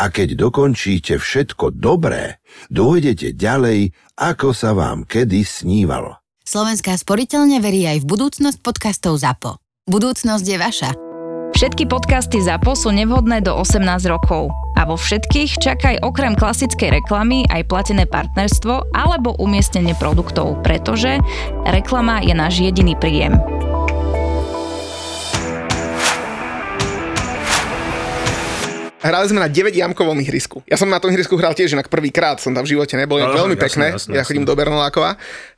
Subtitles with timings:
[0.00, 2.40] A keď dokončíte všetko dobré,
[2.72, 6.16] dôjdete ďalej, ako sa vám kedy snívalo.
[6.40, 9.60] Slovenská sporiteľne verí aj v budúcnosť podcastov ZAPO.
[9.92, 10.90] Budúcnosť je vaša.
[11.52, 14.48] Všetky podcasty ZAPO sú nevhodné do 18 rokov.
[14.80, 21.20] A vo všetkých čakaj okrem klasickej reklamy aj platené partnerstvo alebo umiestnenie produktov, pretože
[21.68, 23.36] reklama je náš jediný príjem.
[29.00, 30.60] Hrali sme na 9 jamkovom ihrisku.
[30.68, 33.24] Ja som na tom ihrisku hral tiež inak prvýkrát, som tam v živote nebol, je
[33.24, 33.86] Aha, veľmi jasné, pekné.
[33.96, 34.52] jasné, ja chodím jasné.
[34.52, 35.10] do Bernolákova,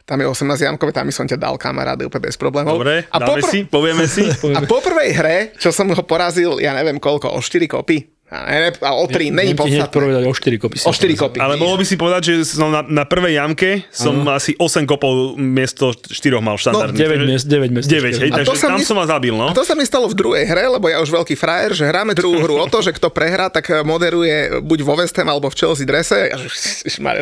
[0.07, 2.79] tam je 18 jamkové, tam som ťa dal kamaráde úplne bez problémov.
[2.79, 4.23] Dobre, a dáme popr- si, povieme si.
[4.59, 8.12] A po prvej hre, čo som ho porazil, ja neviem koľko, o 4 kopy.
[8.33, 9.93] A, ne, o 3, není podstatné.
[9.93, 10.77] povedať o 4 kopy.
[10.81, 11.21] si O 4 povedal.
[11.21, 11.37] kopy.
[11.37, 15.37] Ale mohol by si povedať, že som na, na prvej jamke som asi 8 kopov
[15.37, 16.97] miesto 4 mal štandardne.
[16.97, 17.93] 9 miest, 9 miest.
[17.93, 19.53] 9, hej, A takže tam mi- som vás zabil, no.
[19.53, 22.17] A to sa mi stalo v druhej hre, lebo ja už veľký frajer, že hráme
[22.17, 25.57] druhú hru o to, že kto prehrá, tak moderuje buď vo West Ham alebo v
[25.61, 26.33] Chelsea drese.
[26.33, 26.49] Ja, že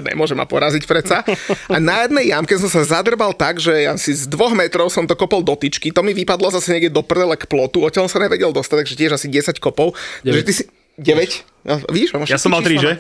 [0.07, 1.27] nemôže ma poraziť predsa.
[1.67, 5.11] A na jednej jamke som sa zadrbal tak, že ja si z dvoch metrov som
[5.11, 5.91] to kopol do tyčky.
[5.91, 7.83] To mi vypadlo zase niekde do prdele k plotu.
[7.83, 9.99] Odtiaľ som sa nevedel dostať, takže tiež asi 10 kopov.
[10.23, 10.63] Že ty si...
[11.01, 11.49] 9?
[11.61, 12.93] No, vidíš, Ja som mal 3, všetky že?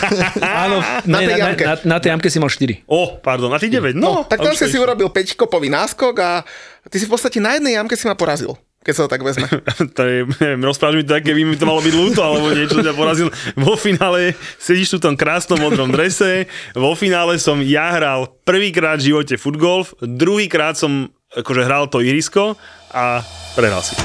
[0.64, 0.76] Áno,
[1.08, 1.64] Na ne, tej na, jamke.
[1.64, 2.84] na, na, tej jamke si mal 4.
[2.84, 4.28] O, pardon, a ty 9, No, no.
[4.28, 6.44] tak tam si urobil 5 kopový náskok a
[6.88, 8.52] ty si v podstate na jednej jamke si ma porazil,
[8.84, 9.48] keď sa to tak vezme.
[9.96, 12.84] to je, neviem, rozprávaš mi to, tak, keby mi to malo byť ľúto, alebo niečo
[12.84, 13.32] ťa porazil.
[13.56, 16.44] Vo finále sedíš tu v tom krásnom modrom drese,
[16.76, 22.52] vo finále som ja hral prvýkrát v živote futgolf, druhýkrát som akože hral to ihrisko
[22.92, 23.24] a
[23.56, 23.96] prehral si.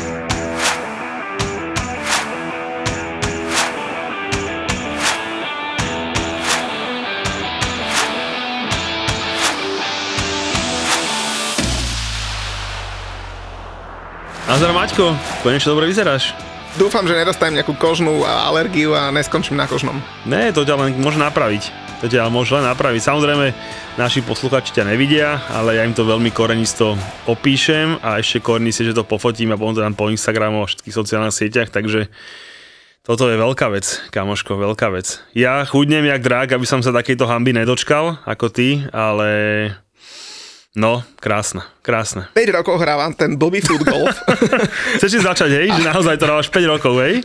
[14.49, 15.13] Nazar Maťko,
[15.45, 16.33] konečne dobre vyzeráš.
[16.73, 20.01] Dúfam, že nedostanem nejakú kožnú alergiu a neskončím na kožnom.
[20.25, 21.69] Ne, to ťa len môže napraviť.
[22.01, 22.97] To ťa môže len napraviť.
[22.97, 23.53] Samozrejme,
[24.01, 26.97] naši posluchači ťa nevidia, ale ja im to veľmi korenisto
[27.29, 31.37] opíšem a ešte korenistejšie to pofotím a potom to dám po Instagramu a všetkých sociálnych
[31.37, 32.09] sieťach, takže
[33.05, 35.21] toto je veľká vec, kamoško, veľká vec.
[35.37, 39.29] Ja chudnem jak drák, aby som sa takejto hamby nedočkal ako ty, ale
[40.79, 42.31] no, krásna, krásna.
[42.31, 44.15] 5 rokov hrávam ten blbý futgolf.
[44.97, 47.19] Chceš si začať, hej, že naozaj to hráš 5 rokov, hej?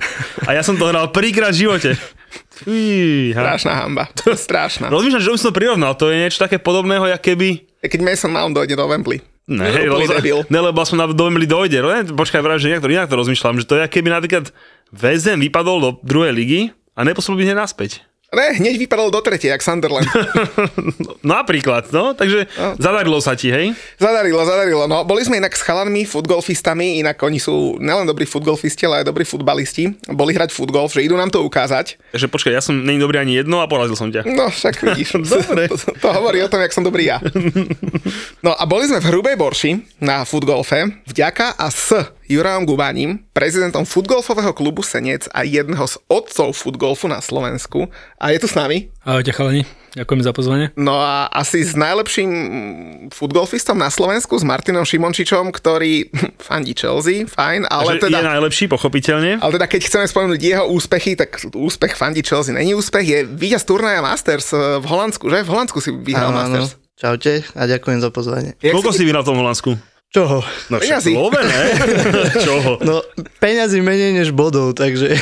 [0.51, 1.91] A ja som to hral prvýkrát v živote.
[2.67, 3.39] Fíha.
[3.39, 4.11] Strašná hamba.
[4.19, 4.91] To je strašná.
[4.91, 7.63] Rozmýšľam, že by som to prirovnal, to je niečo také podobného, jak keby...
[7.87, 9.23] Keď Mason Mount dojde do Wembley.
[9.45, 10.19] Ne, úplný roz...
[10.19, 10.39] debil.
[10.49, 11.79] ne, lebo som na Wembley dojde.
[11.85, 14.51] Ne, počkaj, vraj, že inak to, inak to rozmýšľam, že to je, keby napríklad
[14.91, 16.61] VZM vypadol do druhej ligy
[16.97, 18.03] a neposlal by hneď naspäť.
[18.35, 20.07] Ne, hneď vypadal do tretej, jak Sunderland.
[21.05, 22.77] No, napríklad, no, takže No.
[22.77, 23.73] zadarilo sa ti, hej?
[23.97, 24.85] Zadarilo, zadarilo.
[24.85, 29.09] No, boli sme inak s chalanmi, futgolfistami, inak oni sú nielen dobrí futgolfisti, ale aj
[29.09, 29.95] dobrí futbalisti.
[30.09, 31.97] Boli hrať futgolf, že idú nám to ukázať.
[32.11, 34.27] Takže počkaj, ja som není dobrý ani jedno a porazil som ťa.
[34.27, 35.19] No, však vidíš.
[35.35, 35.67] Dobre.
[35.69, 37.19] To, to hovorí o tom, jak som dobrý ja.
[38.45, 43.85] No a boli sme v Hrubej Borši na futgolfe vďaka a s Jurajom Gubaním, prezidentom
[43.85, 47.93] futgolfového klubu Senec a jedného z otcov futgolfu na Slovensku.
[48.17, 48.89] A je tu s nami.
[49.05, 50.67] Ahojte chalani, ďakujem za pozvanie.
[50.81, 52.31] No a asi s najlepším
[53.13, 56.09] futgolfistom na Slovensku, s Martinom Šimončičom, ktorý
[56.49, 58.25] fandí Chelsea, fajn, ale že teda...
[58.25, 59.45] je najlepší, pochopiteľne.
[59.45, 63.69] Ale teda keď chceme spomenúť jeho úspechy, tak úspech fandí Chelsea není úspech, je víťaz
[63.69, 65.45] turnaja Masters eh, v Holandsku, že?
[65.45, 66.57] V Holandsku si vyhral Áno, áno.
[66.65, 66.81] Masters.
[66.95, 68.55] Čaute a ďakujem za pozvanie.
[68.63, 69.94] Jak Koľko si vyhral v tom Holandsku?
[70.15, 70.47] Čoho?
[70.71, 71.11] No Peňazí.
[71.11, 71.63] love, ne?
[72.47, 72.79] Čoho?
[72.87, 73.03] No,
[73.43, 75.19] peňazí menej než bodov, takže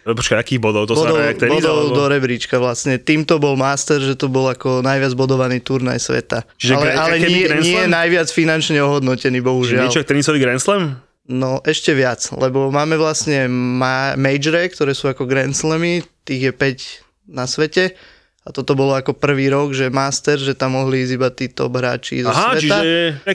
[0.00, 0.88] Počkaj, akých bodov?
[0.88, 1.94] To bodov, sa bodov alebo...
[1.94, 2.96] do rebríčka vlastne.
[2.96, 6.48] Týmto bol master, že to bol ako najviac bodovaný turnaj sveta.
[6.56, 7.92] Čiže ale ale nie, nie Slam?
[7.92, 9.84] najviac finančne ohodnotený, bohužiaľ.
[9.84, 10.96] niečo jak tenisový Grand Slam?
[11.28, 16.52] No ešte viac, lebo máme vlastne ma- majore, ktoré sú ako Grand Slamy, tých je
[16.56, 17.94] 5 na svete.
[18.40, 21.76] A toto bolo ako prvý rok, že master, že tam mohli ísť iba tí top
[21.76, 22.80] hráči zo Aha, sveta.
[22.80, 22.80] čiže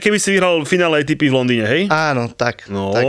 [0.01, 1.85] keby si vyhral finále ATP v Londýne, hej?
[1.93, 2.65] Áno, tak.
[2.73, 3.05] No, tak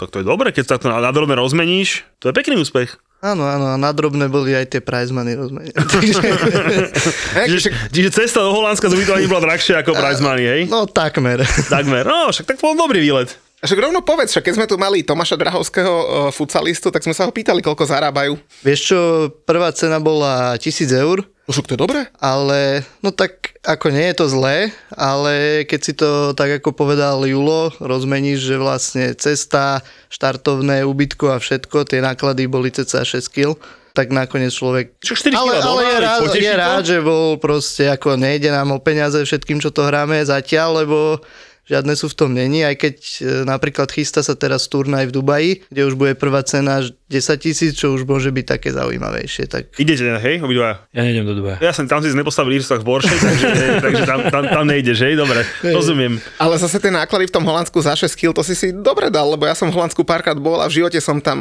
[0.00, 2.08] tak to je dobre, keď sa to na drobné rozmeníš.
[2.24, 2.96] To je pekný úspech.
[3.20, 5.72] Áno, áno, a na drobné boli aj tie prize money rozmenené.
[7.48, 10.62] Čiže, čiže cesta do Holandska z ubytovania bola drahšia ako prize money, hej?
[10.72, 11.44] no takmer.
[11.68, 12.04] Takmer.
[12.04, 13.36] No, však tak bol dobrý výlet.
[13.66, 17.26] Však rovno povedz, však keď sme tu mali Tomáša Drahovského uh, futsalistu, tak sme sa
[17.26, 18.38] ho pýtali, koľko zarábajú.
[18.62, 18.98] Vieš čo,
[19.42, 22.00] prvá cena bola 1000 eur No však to je dobré.
[22.18, 27.22] ale no tak ako nie je to zlé, ale keď si to tak ako povedal
[27.22, 29.78] Julo, rozmeníš, že vlastne cesta,
[30.10, 33.54] štartovné, ubytko a všetko, tie náklady boli cca 6 kg,
[33.94, 34.98] tak nakoniec človek...
[34.98, 38.82] Čo 4 ale, ale je, rád, je rád, že bol proste ako nejde nám o
[38.82, 41.22] peniaze všetkým, čo to hráme zatiaľ, lebo
[41.66, 45.50] žiadne sú v tom není, aj keď e, napríklad chystá sa teraz turnaj v Dubaji,
[45.66, 49.50] kde už bude prvá cena až 10 tisíc, čo už môže byť také zaujímavejšie.
[49.50, 50.86] Tak Idete, hej, obidva?
[50.94, 51.58] Ja nejdem do Dubaja.
[51.58, 53.46] Ja som tam si nepostavil Irstok v Borše, takže,
[53.82, 56.22] takže tam, tam, tam nejdeš, hej, dobre, rozumiem.
[56.38, 59.26] Ale zase tie náklady v tom Holandsku za 6 kg, to si si dobre dal,
[59.34, 61.38] lebo ja som v Holandsku párkrát bol a v živote som tam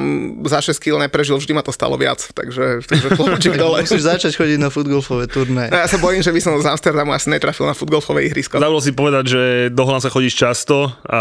[0.49, 3.85] za 6 kg neprežil, vždy ma to stalo viac, takže, takže klobučík dole.
[3.85, 5.69] musíš začať chodiť na futgolfové turnaje.
[5.69, 8.57] No, ja sa bojím, že by som z Amsterdamu asi netrafil na futgolfové ihrisko.
[8.57, 11.19] Zabudol si povedať, že do Holandska chodíš často a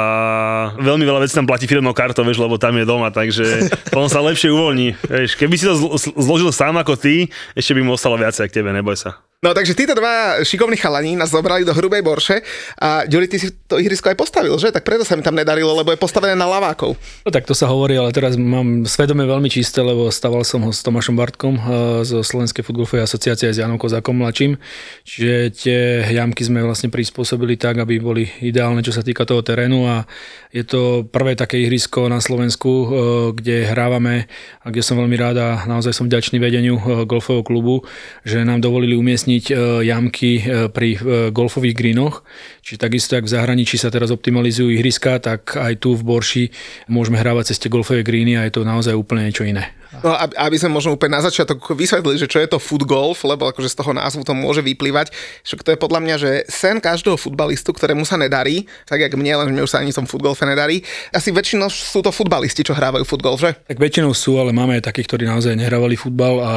[0.79, 3.67] veľmi veľa vecí tam platí firmnou kartou, vieš, lebo tam je doma, takže
[3.99, 4.95] on sa lepšie uvoľní.
[5.11, 7.27] Vieš, keby si to zl- zl- zložil sám ako ty,
[7.59, 9.19] ešte by mu ostalo viacej k tebe, neboj sa.
[9.45, 12.41] No takže títo dva šikovní chalani nás zobrali do hrubej borše
[12.81, 14.73] a Ďuri, ty si to ihrisko aj postavil, že?
[14.73, 16.97] Tak preto sa mi tam nedarilo, lebo je postavené na lavákov.
[16.97, 20.73] No tak to sa hovorí, ale teraz mám svedomie veľmi čisté, lebo staval som ho
[20.73, 21.65] s Tomášom Bartkom eh,
[22.09, 24.57] zo Slovenskej futbalovej asociácie s Janom Kozákom mladším.
[25.05, 29.85] Čiže tie jamky sme vlastne prispôsobili tak, aby boli ideálne, čo sa týka toho terénu
[29.85, 30.09] a
[30.55, 32.89] je to prvé také ihrisko na Slovensku, eh,
[33.35, 34.31] kde hrávame
[34.63, 37.83] a kde som veľmi rád a naozaj som vďačný vedeniu eh, golfového klubu,
[38.23, 39.57] že nám dovolili umiestniť eh,
[39.91, 40.97] jamky pri
[41.35, 42.23] golfových greenoch.
[42.63, 46.45] Čiže takisto, ak v zahraničí sa teraz optimalizujú ihriska, tak aj tu v Borši
[46.87, 49.75] môžeme hrávať cez tie golfové greeny a je to naozaj úplne niečo iné.
[50.03, 53.23] No, aby, aby sme možno úplne na začiatok vysvetlili, že čo je to foot golf,
[53.23, 55.15] lebo akože z toho názvu to môže vyplývať.
[55.47, 59.45] Však to je podľa mňa, že sen každého futbalistu, ktorému sa nedarí, tak jak mne,
[59.45, 60.83] len mne už sa ani tom futgolfe nedarí.
[61.15, 63.55] Asi väčšinou sú to futbalisti, čo hrávajú futgolf, že?
[63.71, 66.53] Tak väčšinou sú, ale máme aj takých, ktorí naozaj nehrávali futbal a, a,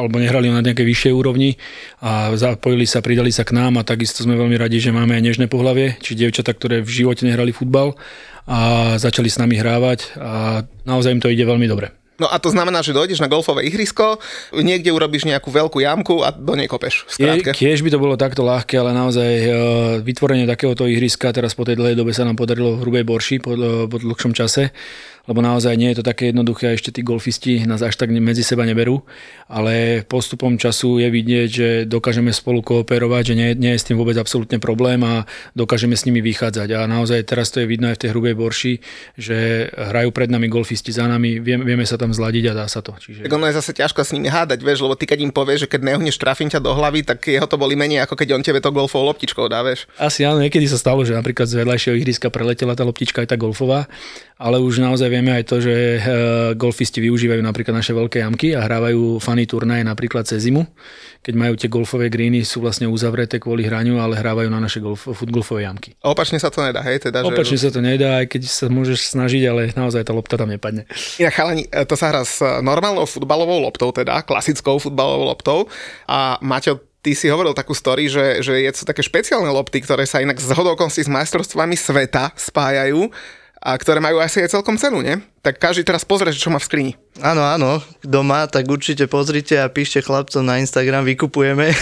[0.00, 1.60] alebo nehrali na nejakej vyššej úrovni
[2.00, 5.22] a zapojili sa, pridali sa k nám a takisto sme veľmi radi, že máme aj
[5.22, 7.94] nežné pohlavie, či dievčatá, ktoré v živote nehrali futbal
[8.48, 8.58] a
[8.98, 12.01] začali s nami hrávať a naozaj im to ide veľmi dobre.
[12.20, 14.20] No a to znamená, že dojdeš na golfové ihrisko,
[14.52, 17.08] niekde urobíš nejakú veľkú jamku a do nej kopeš.
[17.16, 19.48] Je, tiež by to bolo takto ľahké, ale naozaj e,
[20.04, 23.56] vytvorenie takéhoto ihriska teraz po tej dlhej dobe sa nám podarilo v Hrubej Borši po,
[23.56, 24.76] e, po dlhšom čase,
[25.28, 28.42] lebo naozaj nie je to také jednoduché a ešte tí golfisti nás až tak medzi
[28.42, 29.06] seba neberú,
[29.46, 33.96] ale postupom času je vidieť, že dokážeme spolu kooperovať, že nie, nie je s tým
[33.98, 35.22] vôbec absolútne problém a
[35.54, 36.68] dokážeme s nimi vychádzať.
[36.74, 38.74] A naozaj teraz to je vidno aj v tej Hrubej Borši,
[39.14, 42.82] že hrajú pred nami golfisti za nami, vieme, vieme sa tam zladiť a dá sa
[42.82, 42.96] to.
[42.98, 43.28] Čiže...
[43.28, 45.70] Tak ono je zase ťažko s nimi hádať, vieš, lebo ty keď im povieš, že
[45.70, 48.58] keď nehneš trafím ťa do hlavy, tak jeho to boli menej, ako keď on tebe
[48.58, 49.86] to golfovou loptičkou dá, vieš.
[50.00, 53.36] Asi áno, niekedy sa stalo, že napríklad z vedľajšieho ihriska preletela tá loptička aj tá
[53.38, 53.86] golfová,
[54.42, 55.98] ale už naozaj vieme aj to, že e,
[56.58, 60.66] golfisti využívajú napríklad naše veľké jamky a hrávajú funny turnaje napríklad cez zimu,
[61.22, 65.06] keď majú tie golfové greeny, sú vlastne uzavreté kvôli hraniu, ale hrávajú na naše golf,
[65.06, 65.94] futgolfové jamky.
[66.02, 67.62] A opačne sa to nedá, hej, teda, Opačne že...
[67.62, 70.90] sa to nedá, aj keď sa môžeš snažiť, ale naozaj tá lopta tam nepadne.
[71.22, 75.70] Inak chalani, e, to sa hrá s normálnou futbalovou loptou, teda klasickou futbalovou loptou
[76.10, 80.02] a Maťo, ty si hovoril takú story, že, že je to také špeciálne lopty, ktoré
[80.06, 83.10] sa inak z hodokonstí s majstrovstvami sveta spájajú
[83.62, 85.22] a ktoré majú asi aj celkom cenu, nie?
[85.38, 86.92] Tak každý teraz pozrie, čo má v skrini.
[87.22, 91.70] Áno, áno, kto má, tak určite pozrite a píšte chlapcom na Instagram, vykupujeme.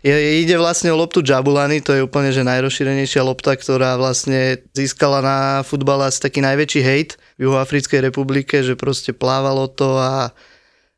[0.00, 5.20] Je, ide vlastne o loptu Jabulani, to je úplne že najrozšírenejšia lopta, ktorá vlastne získala
[5.20, 10.32] na futbal asi taký najväčší hejt v Juhoafrickej republike, že proste plávalo to a,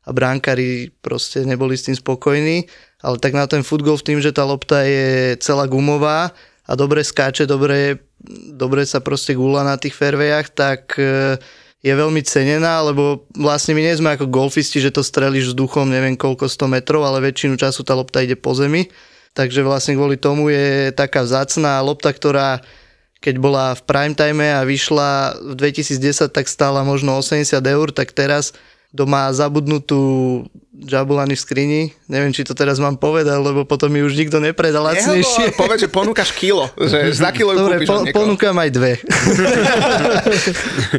[0.07, 2.71] a bránkári proste neboli s tým spokojní.
[3.03, 6.31] Ale tak na ten futgol v tým, že tá lopta je celá gumová
[6.63, 7.99] a dobre skáče, dobre,
[8.55, 11.35] dobre sa proste gula na tých fairwayach, tak e,
[11.83, 16.15] je veľmi cenená, lebo vlastne my nie sme ako golfisti, že to strelíš vzduchom neviem
[16.15, 18.87] koľko 100 metrov, ale väčšinu času tá lopta ide po zemi.
[19.33, 22.63] Takže vlastne kvôli tomu je taká vzácná lopta, ktorá
[23.23, 28.11] keď bola v prime time a vyšla v 2010, tak stála možno 80 eur, tak
[28.11, 28.51] teraz
[28.93, 30.45] kto má zabudnutú
[30.83, 34.83] Jabulani v skrini, neviem, či to teraz mám povedať, lebo potom mi už nikto nepredá
[34.83, 35.55] lacnejšie.
[35.55, 38.91] Povedz, že ponúkaš kilo, že za kilo Dobre, kúpiš po, ponúkam aj dve.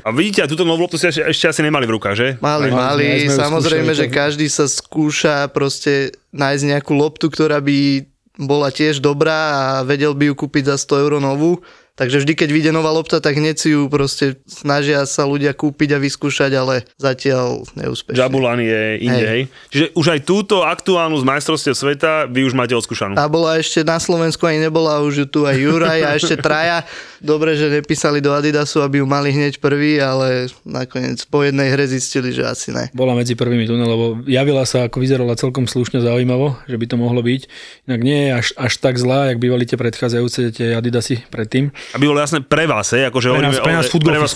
[0.07, 2.29] A vidíte, a túto novú loptu ste ešte, ešte asi nemali v rukách, že?
[2.41, 5.93] Mali, Aj, mali, samozrejme, skúšali, že každý sa skúša proste
[6.35, 11.05] nájsť nejakú loptu, ktorá by bola tiež dobrá a vedel by ju kúpiť za 100
[11.07, 11.62] eur novú,
[11.94, 15.94] Takže vždy, keď vyjde nová lopta, tak hneď si ju proste snažia sa ľudia kúpiť
[15.94, 18.18] a vyskúšať, ale zatiaľ neúspešne.
[18.18, 19.42] Jabulan je inde, hej.
[19.70, 23.14] Čiže už aj túto aktuálnu z majstrovstiev sveta vy už máte odskúšanú.
[23.14, 26.82] Tá bola ešte na Slovensku ani nebola, už ju tu aj Juraj a ešte traja.
[27.22, 31.86] Dobre, že nepísali do Adidasu, aby ju mali hneď prvý, ale nakoniec po jednej hre
[31.86, 32.90] zistili, že asi ne.
[32.90, 36.96] Bola medzi prvými tunel, lebo javila sa, ako vyzerala celkom slušne zaujímavo, že by to
[36.98, 37.42] mohlo byť.
[37.86, 41.70] Inak nie je až, až tak zlá, jak bývali tie predchádzajúce tie Adidasy predtým.
[41.93, 43.12] Aby bolo jasné pre vás, hej?
[43.12, 44.33] Akože Pre nás, pre nás futgol, pre vás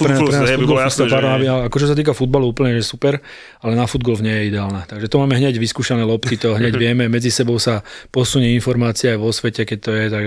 [0.52, 1.16] aby bolo jasné, že...
[1.70, 3.24] Akože sa týka futbalu úplne, že super,
[3.64, 4.84] ale na futgol nie je ideálna.
[4.84, 7.80] Takže to máme hneď vyskúšané lopty, to hneď vieme, medzi sebou sa
[8.12, 10.24] posunie informácia aj vo svete, keď to je, tak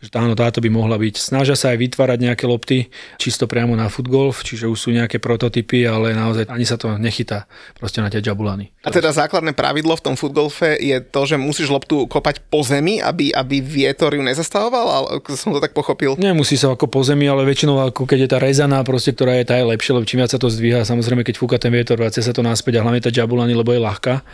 [0.00, 1.20] že áno, táto by mohla byť.
[1.20, 2.88] Snažia sa aj vytvárať nejaké lopty
[3.20, 7.44] čisto priamo na futgolf, čiže už sú nejaké prototypy, ale naozaj ani sa to nechytá
[7.76, 8.72] proste na tie jabulany.
[8.80, 12.96] A teda základné pravidlo v tom futgolfe je to, že musíš loptu kopať po zemi,
[12.96, 16.16] aby, aby vietor ju nezastavoval, ale som to tak pochopil.
[16.16, 19.52] Nemusí sa ako po zemi, ale väčšinou ako keď je tá rezaná, proste, ktorá je
[19.52, 22.24] tá je lepšie, lebo čím viac sa to zdvíha, samozrejme keď fúka ten vietor, vracia
[22.24, 24.24] sa to naspäť a hlavne tá jabulani, lebo je ľahká.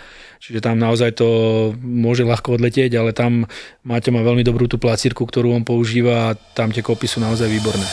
[0.40, 1.28] Čiže tam naozaj to
[1.80, 3.48] môže ľahko odletieť, ale tam
[3.86, 7.46] Máťo má veľmi dobrú tú placírku, ktorú on používa a tam tie kopy sú naozaj
[7.48, 7.86] výborné.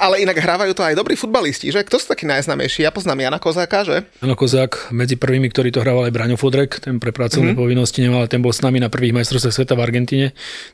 [0.00, 1.84] Ale inak hrávajú to aj dobrí futbalisti, že?
[1.84, 2.88] Kto sú takí najznámejší?
[2.88, 4.08] Ja poznám Jana Kozáka, že?
[4.24, 7.60] Jano Kozák, medzi prvými, ktorí to hrával aj Braňo Fodrek, ten pre pracovné mm-hmm.
[7.60, 10.26] povinnosti nemal, ale ten bol s nami na prvých majstrovstvách sveta v Argentíne.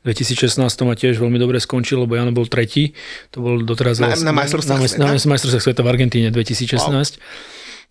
[0.07, 2.95] V 2016 a tiež veľmi dobre skončil, lebo Jano bol tretí.
[3.35, 5.03] To bol doteraz Na- na majstrovstvách sveta?
[5.03, 7.19] na, na majstrovstvách sveta v Argentíne 2016.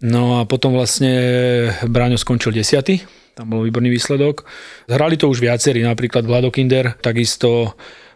[0.03, 1.13] No a potom vlastne
[1.87, 2.99] Braňo skončil desiaty,
[3.35, 4.47] tam bol výborný výsledok.
[4.91, 7.75] Hrali to už viacerí, napríklad Vlado Kinder, takisto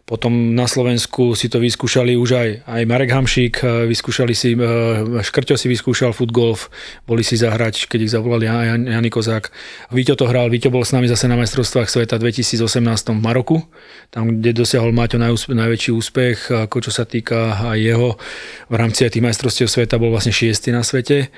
[0.10, 5.22] potom na Slovensku si to vyskúšali už aj, aj Marek Hamšík, e, vyskúšali si, e,
[5.22, 6.74] Škrťo si vyskúšal futgolf,
[7.06, 9.54] boli si zahrať, keď ich zavolal Jan, Jan, Jani Kozák.
[9.94, 12.66] Víťo to hral, Víťo bol s nami zase na majstrovstvách sveta 2018
[13.14, 13.62] v Maroku,
[14.10, 18.18] tam, kde dosiahol Maťo najúspe, najväčší úspech, ako čo sa týka aj jeho.
[18.66, 21.30] V rámci aj tých majstrovstiev sveta bol vlastne šiestý na svete.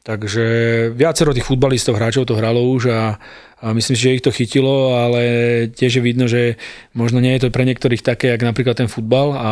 [0.00, 0.44] Takže
[0.96, 3.20] viacero tých futbalistov, hráčov to hralo už a,
[3.60, 5.20] a myslím si, že ich to chytilo, ale
[5.68, 6.56] tiež je vidno, že
[6.96, 9.36] možno nie je to pre niektorých také, jak napríklad ten futbal.
[9.36, 9.50] A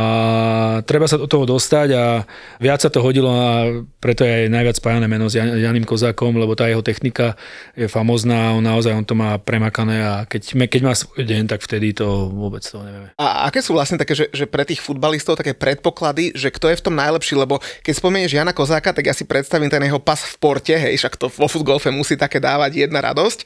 [0.88, 2.24] treba sa do toho dostať a
[2.56, 3.68] viac sa to hodilo a
[4.00, 7.36] preto je aj najviac spájane meno s Jan- Janým Kozákom, lebo tá jeho technika
[7.76, 11.60] je famozná, on naozaj on to má premakané a keď, keď má svoj deň, tak
[11.60, 13.12] vtedy to vôbec to nevieme.
[13.20, 16.80] A aké sú vlastne také, že, že pre tých futbalistov také predpoklady, že kto je
[16.80, 20.16] v tom najlepší, lebo keď spomenieš Jana Kozáka, tak ja si predstavím ten jeho pas
[20.16, 23.44] v porte, hej, však to vo futgolfe musí také dávať jedna radosť,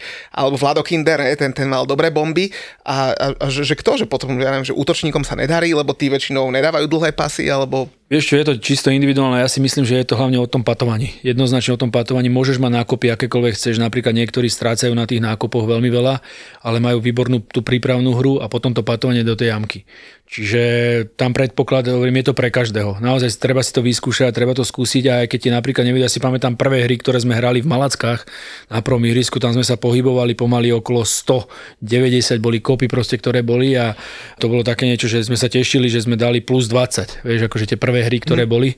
[0.52, 2.52] alebo Vlado Kinder, ten, ten mal dobré bomby
[2.84, 5.96] a, a, a že, že kto, že potom, ja neviem, že útočníkom sa nedarí, lebo
[5.96, 9.88] tí väčšinou nedávajú dlhé pasy, alebo Vieš čo, je to čisto individuálne, ja si myslím,
[9.88, 11.16] že je to hlavne o tom patovaní.
[11.24, 12.28] Jednoznačne o tom patovaní.
[12.28, 16.20] Môžeš mať nákopy akékoľvek chceš, napríklad niektorí strácajú na tých nákopoch veľmi veľa,
[16.60, 19.88] ale majú výbornú tú prípravnú hru a potom to patovanie do tej jamky.
[20.32, 20.62] Čiže
[21.12, 23.04] tam predpoklad, hovorím, je to pre každého.
[23.04, 26.24] Naozaj treba si to vyskúšať, treba to skúsiť a aj keď ti napríklad nevedia, si
[26.24, 28.24] pamätám prvé hry, ktoré sme hrali v Malackách
[28.72, 33.76] na prvom ihrisku, tam sme sa pohybovali pomaly okolo 190 boli kopy proste, ktoré boli
[33.76, 33.92] a
[34.40, 37.68] to bolo také niečo, že sme sa tešili, že sme dali plus 20, vieš, akože
[37.68, 38.72] tie prvé hry, ktoré boli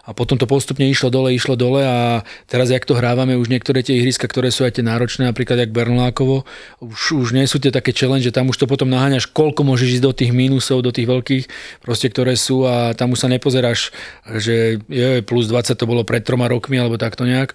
[0.00, 3.84] a potom to postupne išlo dole, išlo dole a teraz, jak to hrávame, už niektoré
[3.84, 6.48] tie ihriska, ktoré sú aj tie náročné, napríklad jak Bernolákovo,
[6.80, 10.00] už, už nie sú tie také challenge, že tam už to potom naháňaš, koľko môžeš
[10.00, 11.44] ísť do tých mínusov, do tých veľkých,
[11.84, 13.92] proste, ktoré sú a tam už sa nepozeráš,
[14.40, 17.52] že je plus 20 to bolo pred troma rokmi, alebo takto nejak.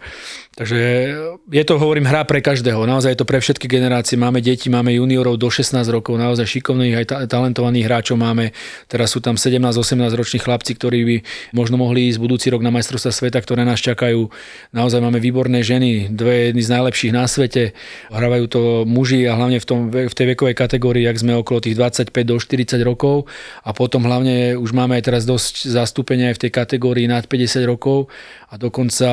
[0.56, 0.80] Takže
[1.52, 2.88] je to, hovorím, hra pre každého.
[2.88, 4.16] Naozaj je to pre všetky generácie.
[4.16, 8.56] Máme deti, máme juniorov do 16 rokov, naozaj šikovných aj ta- talentovaných hráčov máme.
[8.88, 11.16] Teraz sú tam 17-18 roční chlapci, ktorí by
[11.52, 14.32] možno mohli ísť budúci rok na majstrovstvá sveta, ktoré nás čakajú.
[14.72, 17.76] Naozaj máme výborné ženy, dve jedny z najlepších na svete.
[18.08, 21.76] Hrávajú to muži a hlavne v, tom, v tej vekovej kategórii, ak sme okolo tých
[21.76, 23.28] 25 do 40 rokov
[23.68, 27.60] a potom hlavne už máme aj teraz dosť zastúpenia aj v tej kategórii nad 50
[27.68, 28.08] rokov
[28.48, 29.10] a dokonca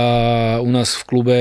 [0.62, 1.31] u nás v klube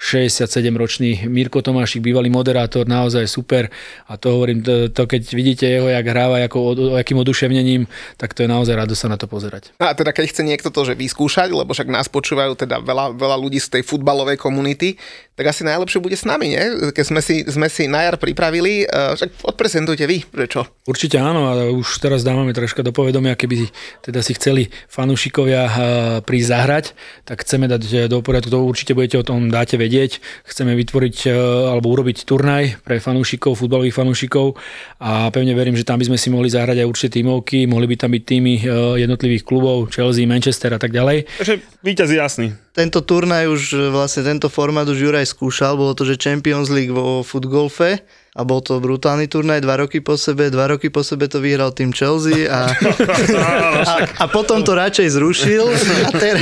[0.00, 3.68] 67-ročný Mirko Tomášik, bývalý moderátor, naozaj super
[4.08, 8.32] a to hovorím, to, to keď vidíte jeho, jak hráva, ako, od, akým oduševnením, tak
[8.36, 9.72] to je naozaj rado sa na to pozerať.
[9.82, 13.36] A teda keď chce niekto to, že vyskúšať, lebo však nás počúvajú teda veľa, veľa
[13.38, 15.00] ľudí z tej futbalovej komunity,
[15.40, 16.92] tak asi najlepšie bude s nami, nie?
[16.92, 20.68] Keď sme si, sme si na jar pripravili, eh, však odprezentujte vy, že čo?
[20.84, 23.72] Určite áno, a už teraz dávame troška do povedomia, keby
[24.04, 25.72] teda si chceli fanúšikovia eh,
[26.20, 26.84] prísť zahrať,
[27.24, 30.20] tak chceme dať eh, do poriadku, to určite budete o tom nám dáte vedieť.
[30.44, 31.28] Chceme vytvoriť e,
[31.72, 34.60] alebo urobiť turnaj pre fanúšikov, futbalových fanúšikov
[35.00, 37.96] a pevne verím, že tam by sme si mohli zahrať aj určite tímovky, mohli by
[37.96, 38.62] tam byť týmy e,
[39.00, 41.24] jednotlivých klubov, Chelsea, Manchester a tak ďalej.
[41.40, 42.46] Takže víťaz je jasný.
[42.70, 46.94] Tento turnaj už, e, vlastne tento formát už Juraj skúšal, bolo to, že Champions League
[46.94, 51.26] vo futgolfe a bol to brutálny turnaj, dva roky po sebe, dva roky po sebe
[51.26, 52.70] to vyhral tým Chelsea a,
[53.90, 55.66] a, a potom to radšej zrušil
[56.06, 56.38] a, ter,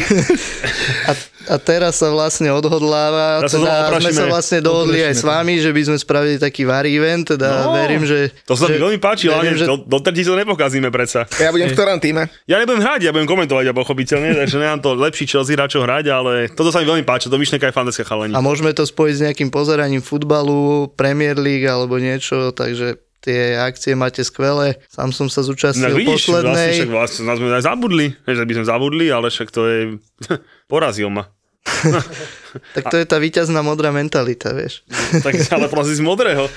[1.09, 1.13] a,
[1.49, 5.73] a teraz sa vlastne odhodláva, sa teda sme sa vlastne dohodli aj s vami, že
[5.73, 8.31] by sme spravili taký var event, teda No, verím, že...
[8.45, 11.25] To sa mi veľmi páči, ale že, do, do to nepokazíme predsa.
[11.41, 12.29] Ja budem v ktorom týme?
[12.45, 16.05] Ja nebudem hrať, ja budem komentovať a pochopiteľne, takže nemám to lepší Chelsea hráčov hrať,
[16.13, 18.37] ale toto sa mi veľmi páči, to myšlenka je fantastická chalani.
[18.37, 23.99] a môžeme to spojiť s nejakým pozeraním futbalu, Premier League alebo niečo, takže tie akcie
[23.99, 24.79] máte skvelé.
[24.89, 26.71] Sám som sa No zúčastnil vidíš, vlastne poslednej.
[26.79, 29.79] však vlastne nás sme aj zabudli, že by sme zabudli, ale však to je...
[30.73, 31.27] Porazil ma.
[32.75, 34.83] Tak to je tá víťazná modrá mentalita, vieš.
[35.25, 36.49] Tak ale z modrého.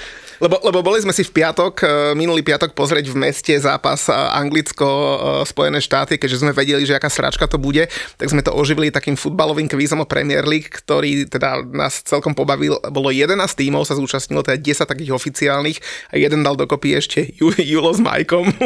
[0.42, 1.88] Lebo, lebo boli sme si v piatok, e,
[2.18, 7.46] minulý piatok pozrieť v meste zápas e, Anglicko-Spojené štáty, keďže sme vedeli, že aká sračka
[7.46, 7.86] to bude,
[8.18, 12.82] tak sme to oživili takým futbalovým kvízom o Premier League, ktorý teda nás celkom pobavil.
[12.90, 15.78] Bolo 11 tímov, sa zúčastnilo, teda 10 takých oficiálnych
[16.10, 18.50] a jeden dal dokopy ešte Ju- Julo s Majkom.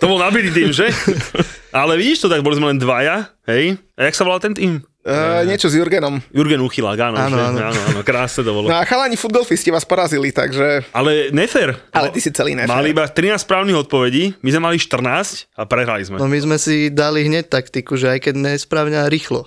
[0.00, 0.92] To bol nabitý tým, že?
[1.72, 3.80] Ale vidíš to, tak boli sme len dvaja, hej?
[3.96, 4.84] A jak sa volal ten tým?
[5.04, 6.16] Uh, niečo s Jurgenom.
[6.32, 7.60] Jurgen Uchylák, áno, Áno, áno.
[7.60, 8.72] áno, áno, krásne to bolo.
[8.72, 10.80] No a chalani futgolfisti vás porazili, takže...
[10.96, 11.76] Ale nefér.
[11.92, 12.72] Ale ty si celý nefér.
[12.72, 16.16] Mali iba 13 správnych odpovedí, my sme mali 14 a prehrali sme.
[16.16, 19.44] No my sme si dali hneď taktiku, že aj keď nesprávne rýchlo.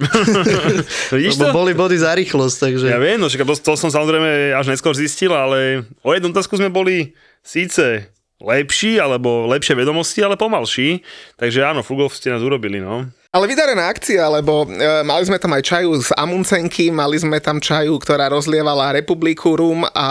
[1.17, 1.49] Vidíš to?
[1.49, 2.85] boli body za rýchlosť, takže...
[2.93, 6.69] Ja viem, no to, to som samozrejme až neskôr zistil, ale o jednu otázku sme
[6.69, 11.01] boli síce lepší, alebo lepšie vedomosti, ale pomalší.
[11.41, 13.09] Takže áno, Fugov ste nás urobili, no.
[13.37, 17.61] Ale vydarená akcia, lebo e, mali sme tam aj čaju z Amuncenky, mali sme tam
[17.61, 20.07] čaju, ktorá rozlievala Republiku Rum a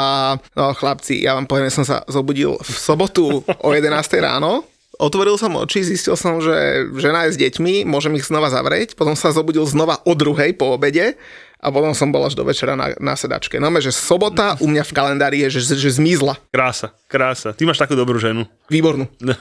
[0.54, 3.90] no chlapci, ja vám poviem, som sa zobudil v sobotu o 11
[4.23, 4.62] ráno.
[5.02, 9.18] Otvoril som oči, zistil som, že žena je s deťmi, môžem ich znova zavrieť, potom
[9.18, 11.18] sa zobudil znova o druhej po obede
[11.57, 13.57] a potom som bol až do večera na, na sedačke.
[13.57, 16.37] No, že sobota u mňa v kalendári je, že, že zmizla.
[16.53, 17.57] Krása, krása.
[17.57, 18.45] Ty máš takú dobrú ženu.
[18.69, 19.09] Výbornú.
[19.25, 19.33] No.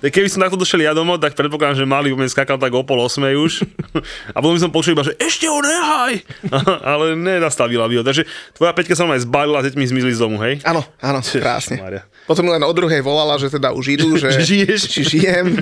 [0.00, 2.80] Keby som takto došiel ja domov, tak predpokladám, že mali u mňa skakal tak o
[2.82, 3.52] pol osmej už.
[4.36, 6.24] A potom by som počul iba, že ešte ho nehaj.
[6.96, 8.02] Ale nenastavila by ho.
[8.02, 8.24] Takže
[8.56, 10.64] tvoja peťka sa aj zbalila deťmi zmizli z domu, hej?
[10.64, 11.78] Áno, áno, krásne.
[12.24, 14.80] Potom mi len o druhej volala, že teda už idú, že, Že žiješ?
[14.88, 15.60] či žijem.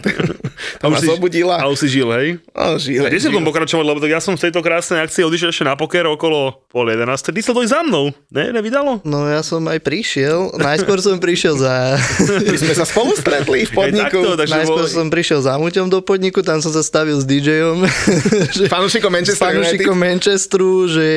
[0.80, 1.54] Ma už si- zobudila.
[1.56, 2.28] A už si žil, hej?
[2.48, 3.32] No, žil, Kde si žil.
[3.32, 6.64] budem pokračovať, lebo tak ja som v tejto krásnej akcii odišiel ešte na poker okolo
[6.66, 7.06] pol 11.
[7.28, 8.44] Ty sa to za mnou, ne?
[8.50, 9.00] Nevydalo?
[9.02, 12.00] No ja som aj prišiel, najskôr som prišiel za...
[12.42, 14.20] My sme sa spolu stretli v podniku.
[14.22, 17.24] takto, takže najskôr bol- som prišiel za Muťom do podniku, tam som sa stavil s
[17.24, 17.84] DJom.
[18.72, 20.04] Fanúšikom Manchester fanúšikom United.
[20.06, 21.08] Manchesteru, že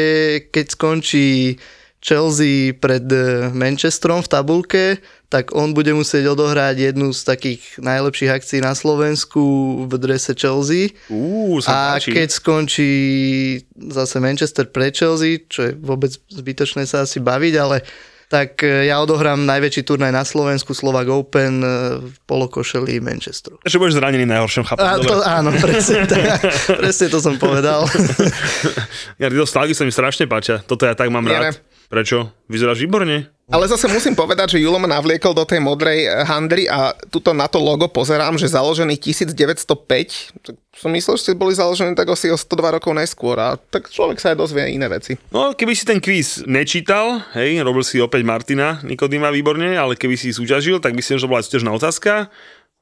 [0.50, 1.28] keď skončí
[2.00, 4.84] Chelsea pred eh, Manchesterom v tabulke,
[5.30, 9.42] tak on bude musieť odohrať jednu z takých najlepších akcií na Slovensku
[9.86, 10.98] v drese Chelsea.
[11.06, 12.18] Uú, A páči.
[12.18, 12.92] keď skončí
[13.78, 17.86] zase Manchester pre Chelsea, čo je vôbec zbytočné sa asi baviť, ale
[18.30, 23.62] tak eh, ja odohrám najväčší turnaj na Slovensku, Slovak Open eh, v polokošeli Manchesteru.
[23.62, 24.82] Že budeš zranený najhoršom chápem.
[24.82, 26.42] A to, áno, presne, tak,
[26.74, 27.86] presne to som povedal.
[29.22, 30.62] Ja, títo stalky sa mi strašne páčia.
[30.66, 31.62] Toto ja tak mám rád.
[31.90, 32.34] Prečo?
[32.46, 33.30] Vyzeráš výborne.
[33.50, 37.34] Ale zase musím povedať, že Julo ma navliekol do tej modrej eh, handry a tuto
[37.34, 40.46] na to logo pozerám, že založený 1905.
[40.46, 44.22] Tak som myslel, že boli založení tak asi o 102 rokov neskôr a tak človek
[44.22, 45.18] sa aj dozvie iné veci.
[45.34, 50.14] No, keby si ten kvíz nečítal, hej, robil si opäť Martina Nikodýma výborne, ale keby
[50.14, 52.30] si súťažil, tak myslím, že to bola súťažná otázka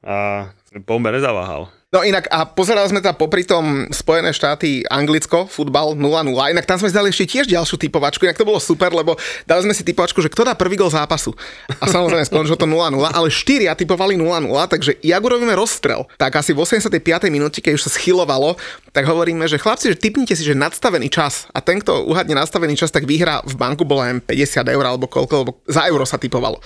[0.04, 0.48] a
[0.84, 1.72] Pomber nezaváhal.
[1.88, 6.36] No inak, a pozerali sme tam popri tom Spojené štáty, Anglicko, futbal 0-0.
[6.52, 8.28] Inak tam sme si dali ešte tiež ďalšiu typovačku.
[8.28, 9.16] Inak to bolo super, lebo
[9.48, 11.32] dali sme si typovačku, že kto dá prvý gol zápasu.
[11.80, 16.52] A samozrejme skončilo to 0-0, ale 4 typovali 0-0, takže jak urobíme rozstrel, tak asi
[16.52, 16.92] v 85.
[17.32, 18.60] minúte, keď už sa schylovalo,
[18.92, 22.76] tak hovoríme, že chlapci, že typnite si, že nadstavený čas a ten, kto uhadne nadstavený
[22.76, 26.20] čas, tak vyhrá v banku bolo len 50 eur alebo koľko, lebo za euro sa
[26.20, 26.60] typovalo.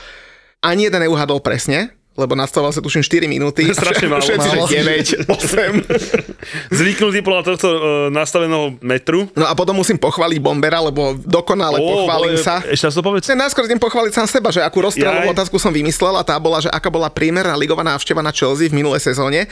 [0.66, 3.64] Ani jeden neuhadol presne, lebo nastavoval sa tuším 4 minúty.
[3.72, 4.20] Strašne málo.
[4.20, 4.64] Všetci, Málo.
[4.66, 6.76] že 9, 8.
[6.76, 9.24] Zvyknutý podľa tohto uh, nastaveného metru.
[9.32, 12.60] No a potom musím pochváliť Bombera, lebo dokonale Ó, pochválim sa.
[12.62, 13.24] Ešte raz to povedz.
[13.24, 16.60] Chcem najskôr idem pochváliť sám seba, že akú rozstrelovú otázku som vymyslel a tá bola,
[16.60, 19.48] že aká bola priemerná ligová návšteva na Chelsea v minulej sezóne.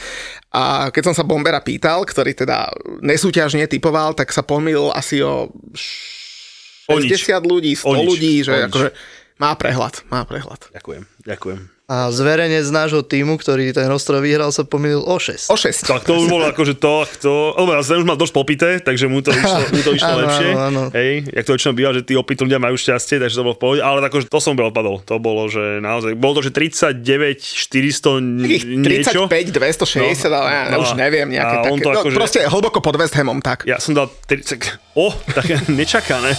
[0.53, 2.69] A keď som sa Bombera pýtal, ktorý teda
[3.01, 5.49] nesúťažne typoval, tak sa pomýlil asi o
[6.91, 7.23] O nič.
[7.23, 8.07] 60 ľudí, 100 O nič.
[8.11, 8.89] ľudí, že akože
[9.39, 10.69] Má prehľad, má prehľad.
[10.75, 11.80] Ďakujem, ďakujem.
[11.91, 15.51] A zverejnec z nášho týmu, ktorý ten rozstroj vyhral, sa pomýlil o 6.
[15.51, 15.91] O 6.
[15.91, 19.19] Tak to už bolo akože to, to, lebo ja už mal dosť popité, takže mu
[19.19, 20.49] to išlo, mu to išlo Áno, lepšie.
[20.49, 20.83] áno, áno.
[20.93, 23.61] Hej, jak to väčšinou býva, že tí opití ľudia majú šťastie, takže to bolo v
[23.61, 25.03] pohode, ale akože to som bol odpadol.
[25.03, 27.03] To bolo, že naozaj, bolo to, že 39,
[27.43, 29.21] 400 Takých niečo.
[29.27, 30.87] 35, 260, ale ja No.
[30.87, 31.71] už neviem, nejaké také.
[31.75, 33.67] to no, akože- proste hlboko pod West Hamom, tak.
[33.67, 34.63] Ja som dal 30,
[34.95, 36.39] o, také nečakané.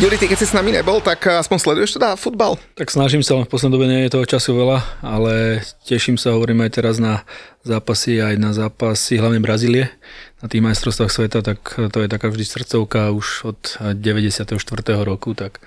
[0.00, 2.56] Ďuri, ty keď si s nami nebol, tak aspoň sleduješ teda futbal?
[2.72, 6.64] Tak snažím sa, v poslednej dobe nie je toho času veľa, ale teším sa, hovorím
[6.64, 7.28] aj teraz na
[7.68, 9.92] zápasy, aj na zápasy hlavne Brazílie
[10.40, 11.60] na tých majstrovstvách sveta, tak
[11.92, 13.60] to je taká vždy srdcovka už od
[13.92, 14.56] 94.
[15.04, 15.60] roku, tak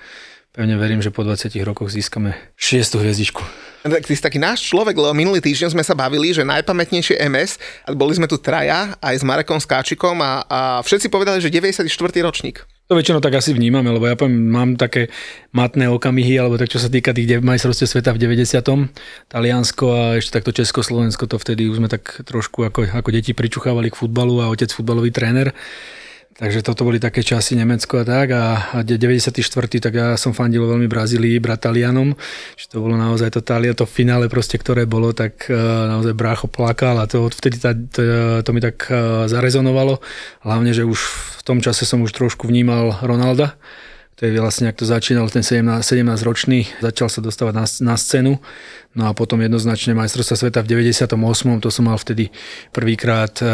[0.49, 3.05] pevne verím, že po 20 rokoch získame 6.
[3.05, 3.45] hviezdičku.
[3.85, 7.61] Tak ty si taký náš človek, lebo minulý týždeň sme sa bavili, že najpamätnejšie MS,
[7.93, 11.85] boli sme tu traja, aj s Marekom Skáčikom a, a všetci povedali, že 94.
[12.25, 12.65] ročník.
[12.91, 15.07] To väčšinou tak asi vnímame, lebo ja poviem, mám také
[15.55, 18.59] matné okamihy, alebo tak čo sa týka tých majstrovstiev sveta v 90.
[19.31, 23.87] Taliansko a ešte takto Československo, to vtedy už sme tak trošku ako, ako deti pričuchávali
[23.87, 25.55] k futbalu a otec futbalový tréner.
[26.33, 29.37] Takže toto boli také časy Nemecko a tak a, a 94.
[29.77, 32.17] tak ja som fandil veľmi Brazílii, brat Talianom,
[32.57, 35.57] že to bolo naozaj to, Talia, to finále proste, ktoré bolo, tak uh,
[35.93, 38.01] naozaj brácho plakal a to vtedy tá, to,
[38.41, 40.01] to mi tak uh, zarezonovalo.
[40.41, 40.97] Hlavne, že už
[41.37, 43.53] v tom čase som už trošku vnímal Ronalda,
[44.13, 47.95] to je vlastne, ak to začínal ten 17, 17 ročný, začal sa dostávať na, na
[47.97, 48.37] scénu,
[48.93, 51.17] no a potom jednoznačne majstrovstva sveta v 98.
[51.61, 52.29] to som mal vtedy
[52.69, 53.49] prvýkrát, eh,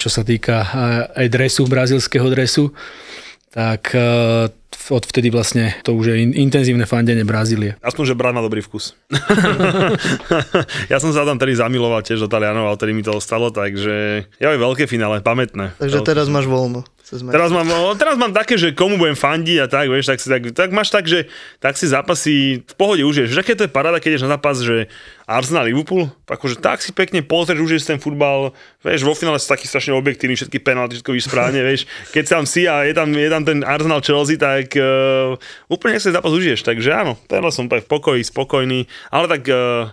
[0.00, 2.72] čo sa týka eh, aj dresu, brazilského dresu,
[3.52, 4.48] tak eh,
[4.88, 7.76] odvtedy vlastne to už je in, intenzívne fandenie Brazílie.
[7.84, 8.96] Aspoň, že brat má dobrý vkus.
[10.92, 14.24] ja som sa tam tedy zamiloval tiež do Talianov, ale tedy mi to ostalo, takže
[14.40, 15.76] ja aj veľké finále, pamätné.
[15.76, 16.88] Takže teraz máš voľno.
[17.08, 17.64] Teraz mám,
[17.96, 20.92] teraz mám také, že komu budem fandiť a tak, vieš, tak, si, tak, tak máš
[20.92, 21.24] tak, že
[21.56, 23.32] tak si zápasy v pohode užiješ.
[23.32, 24.92] Vieš, aké to je paráda, keď ideš na zápas, že
[25.24, 28.52] Arsenal Liverpool, akože tak si pekne pozrieš, užiješ ten futbal,
[28.84, 32.44] vieš, vo finále sú takí strašne objektívni, všetky penalty, všetko víš správne, vieš, keď tam
[32.44, 35.32] si a je tam, je tam ten Arsenal Chelsea, tak uh,
[35.72, 39.88] úplne sa zápas užiješ, takže áno, teraz som v pokoji, spokojný, ale tak uh,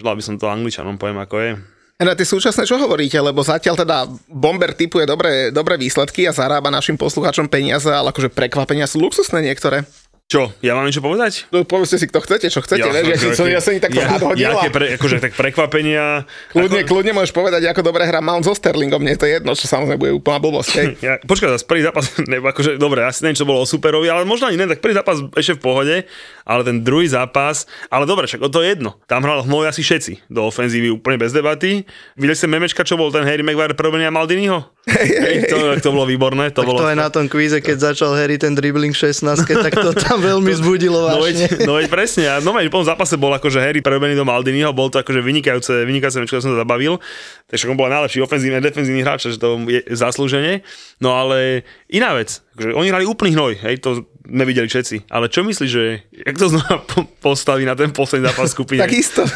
[0.00, 1.73] želal by som to Angličanom, poviem ako je.
[2.04, 3.16] Na tie súčasné čo hovoríte?
[3.16, 8.28] Lebo zatiaľ teda Bomber typuje dobré, dobré výsledky a zarába našim poslucháčom peniaze, ale akože
[8.28, 9.88] prekvapenia sú luxusné niektoré.
[10.24, 11.44] Čo, ja mám niečo povedať?
[11.52, 14.08] No, povedzte si, kto chcete, čo chcete, ja, ja, som, ja som ich takto ja,
[14.08, 14.48] nadhodil.
[14.48, 16.24] jaké pre, akože tak prekvapenia.
[16.48, 19.52] Kľudne, ako, kľudne môžeš povedať, ako dobre hrá Mount so Sterlingom, mne to je jedno,
[19.52, 20.70] čo samozrejme bude úplná blbosť.
[20.80, 20.86] hej.
[21.04, 24.24] Ja, počkaj, zase prvý zápas, nebo akože, dobre, asi neviem, čo bolo o superovi, ale
[24.24, 25.96] možno ani ne, tak prvý zápas ešte v pohode,
[26.48, 28.96] ale ten druhý zápas, ale dobre, však o to je jedno.
[29.04, 31.84] Tam hral hnoj asi všetci do ofenzívy úplne bez debaty.
[32.16, 34.72] Videli ste memečka, čo bol ten Harry Maguire prerobený a Maldiniho?
[34.84, 36.52] Hej, to, to bolo výborné.
[36.52, 39.72] To Tak bolo, to aj na tom kvíze, keď začal Harry ten dribbling 16, tak
[39.72, 41.48] to tam veľmi zbudilo No vážne.
[41.48, 44.28] veď, no veď presne, a no veď po tom zápase bol akože Harry prerobený do
[44.28, 47.00] Maldiniho, bol to akože vynikajúce, vynikajúce, čo som sa zabavil.
[47.48, 50.60] Takže on bol najlepší ofenzívny a defenzívny hráč, že to je zaslúženie.
[51.00, 55.12] No ale iná vec, akože oni hrali úplný hnoj, hej, to sme videli všetci.
[55.12, 58.80] Ale čo myslíš, že jak to znova po- postaví na ten posledný zápas skupiny?
[58.80, 59.28] Takisto.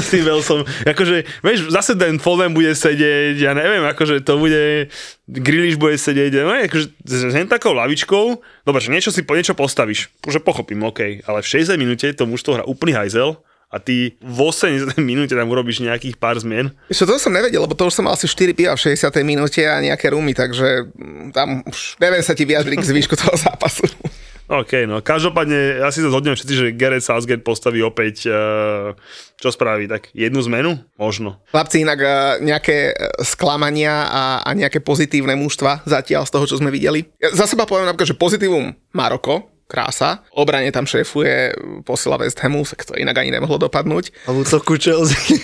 [0.00, 0.64] s tým Walesom.
[0.88, 4.88] Akože, vieš, zase ten Foden bude sedieť, ja neviem, akože to bude,
[5.28, 8.24] Grealish bude sedieť, no akože s takou lavičkou,
[8.64, 12.24] dobre, že niečo si po niečo postavíš, že pochopím, OK, ale v 60 minúte to
[12.24, 13.36] mužstvo hrá úplný hajzel
[13.74, 16.70] a ty v 80 minúte tam urobíš nejakých pár zmien.
[16.86, 19.10] Ešte to som nevedel, lebo to už som mal asi 4 piva v 60.
[19.26, 23.34] minúte a nejaké rumy, takže mm, tam už neviem sa ti vyjadriť k zvyšku toho
[23.34, 23.90] zápasu.
[24.44, 28.92] OK, no každopádne asi sa zhodneme všetci, že Gareth Southgate postaví opäť, uh,
[29.40, 30.76] čo spraví, tak jednu zmenu?
[31.00, 31.40] Možno.
[31.48, 32.12] Chlapci, inak eh,
[32.44, 37.08] nejaké eh, sklamania a, a nejaké pozitívne mužstva zatiaľ z toho, čo sme videli.
[37.24, 40.22] Ja za seba poviem napríklad, že pozitívum Maroko, krása.
[40.30, 41.50] Obrane tam šéfuje
[41.82, 44.30] posila West Hamu, tak to inak ani nemohlo dopadnúť.
[44.30, 45.34] A v útoku Chelsea.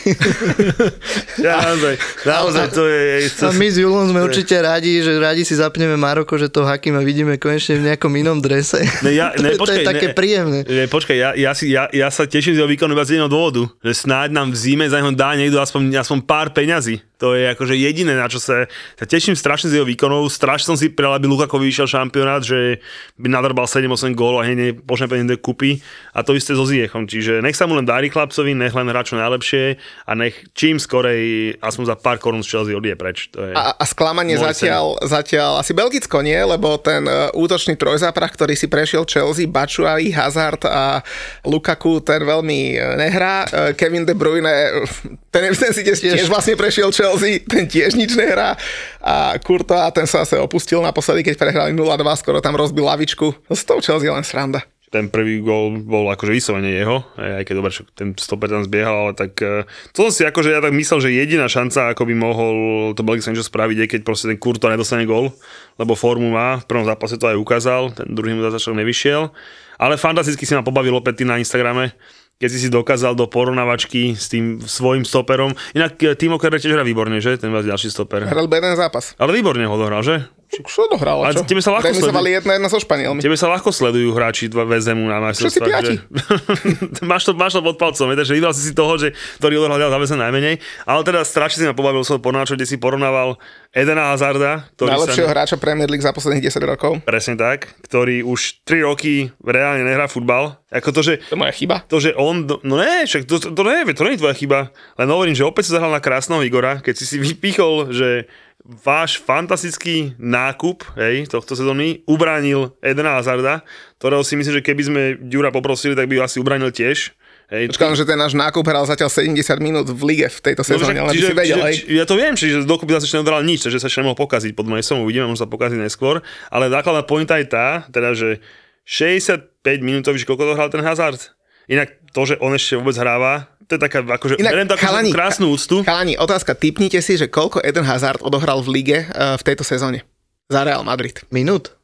[1.41, 1.95] Naozaj,
[2.29, 3.27] naozaj to je...
[3.41, 6.69] To, A my s Julom sme určite radi, že radi si zapneme Maroko, že to
[6.69, 8.85] Hakima vidíme konečne v nejakom inom drese.
[9.01, 10.59] Ne, ja, ne, to, to je počkaj, také ne, príjemné.
[10.69, 13.33] Ne, počkaj, ja, ja, si, ja, ja sa teším z jeho výkonu iba z jedného
[13.33, 17.01] dôvodu, že snáď nám v zime za neho dá niekto aspoň, aspoň pár peňazí.
[17.21, 18.65] To je akože jediné, na čo sa,
[18.97, 20.33] sa teším strašne z jeho výkonov.
[20.33, 22.81] Strašne som si prijal, aby Lukaku vyšiel šampionát, že
[23.21, 25.85] by nadrbal 7-8 gólov a hneď po šampionáte kúpi.
[26.17, 27.05] A to isté so Ziechom.
[27.05, 29.77] Čiže nech sa mu len darí chlapcovi, nech len hrá čo najlepšie
[30.09, 33.29] a nech čím skorej aspoň za pár korún z Chelsea odie preč.
[33.37, 38.33] To je A, a sklamanie zatiaľ, zatiaľ asi Belgicko nie, lebo ten uh, útočný trojzáprach,
[38.33, 41.05] ktorý si prešiel Chelsea, Batshuayi, Hazard a
[41.45, 43.45] Lukaku, ten veľmi uh, nehrá.
[43.47, 44.51] Uh, Kevin De Bruyne,
[45.35, 47.10] ten, ten si tiež, tiež vlastne prešiel Chelsea,
[47.51, 48.55] ten tiež nič nehrá.
[49.01, 53.33] A Kurto a ten sa zase opustil naposledy, keď prehrali 0-2, skoro tam rozbil lavičku.
[53.49, 54.63] Z toho Chelsea je len sranda.
[54.91, 59.13] ten prvý gól bol akože vyslovene jeho, aj keď dobre, ten stoper tam zbiehal, ale
[59.15, 59.63] tak eh,
[59.95, 62.55] to som si akože ja tak myslel, že jediná šanca, ako by mohol
[62.99, 65.31] to Belgicko niečo spraviť, je keď proste ten Kurto nedostane gól,
[65.79, 69.31] lebo formu má, v prvom zápase to aj ukázal, ten druhý mu začal nevyšiel,
[69.79, 71.95] ale fantasticky si ma pobavil opäť na Instagrame,
[72.41, 75.53] keď si si dokázal do porovnávačky s tým svojim stoperom.
[75.77, 77.37] Inak eh, Timo Kerr tiež hrá výborne, že?
[77.37, 78.25] Ten vás ďalší stoper.
[78.25, 79.13] Hral jeden zápas.
[79.21, 80.25] Ale výborne ho dohral, že?
[80.51, 81.23] Čo dohral?
[81.23, 81.47] Ale Čo?
[81.47, 83.23] tebe sa ľahko Remisovali jedna jedna so Španielmi.
[83.23, 85.63] Tebe sa ľahko sledujú hráči dva VZMu na majstrovstvách.
[85.65, 85.95] piati.
[85.97, 89.63] že- máš, to, máš to pod palcom, vieš, že vybral si si toho, že, ktorý
[89.63, 90.55] odohral za VZM najmenej.
[90.85, 93.39] Ale teda strašne si ma pobavil som pornáčo, kde si porovnával
[93.71, 95.33] Edena Hazarda, ktorý Najlepšieho sa...
[95.33, 96.99] hráča Premier League za posledných 10 rokov.
[97.01, 100.59] Presne tak, ktorý už 3 roky reálne nehrá futbal.
[100.69, 101.87] Ako to, že To je moja chyba.
[101.87, 104.59] to, že on, no ne, však to, to, to nie, to nie je tvoja chyba,
[104.97, 108.31] len hovorím, že opäť sa zahral na krásneho Igora, keď si si vypichol, že
[108.65, 113.65] váš fantastický nákup hej, tohto sezóny ubránil Edena Hazarda,
[113.97, 117.17] ktorého si myslím, že keby sme Ďura poprosili, tak by ho asi ubránil tiež.
[117.51, 120.95] Hej, Počkám, že ten náš nákup hral zatiaľ 70 minút v lige v tejto sezóne,
[120.95, 121.77] však- len by si vedel, čiže, hej.
[121.99, 124.71] ja to viem, čiže dokopy zase ešte neudral nič, takže sa ešte nemohol pokaziť pod
[124.71, 128.39] mojej som, uvidíme, možno sa pokazí neskôr, ale základná pointa je tá, teda, že
[128.87, 131.35] 65 minútový, koľko to hral ten Hazard.
[131.67, 135.15] Inak to, že on ešte vôbec hráva, to je taká, akože, Inak, beriem takú chalani,
[135.15, 135.87] krásnu úctu.
[135.87, 140.03] Chalani, otázka, typnite si, že koľko Eden Hazard odohral v lige uh, v tejto sezóne
[140.51, 141.23] za Real Madrid.
[141.31, 141.79] Minút?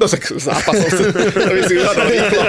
[0.00, 0.88] To sa zápasov,
[1.36, 2.40] to by si vyhľadal rýchlo.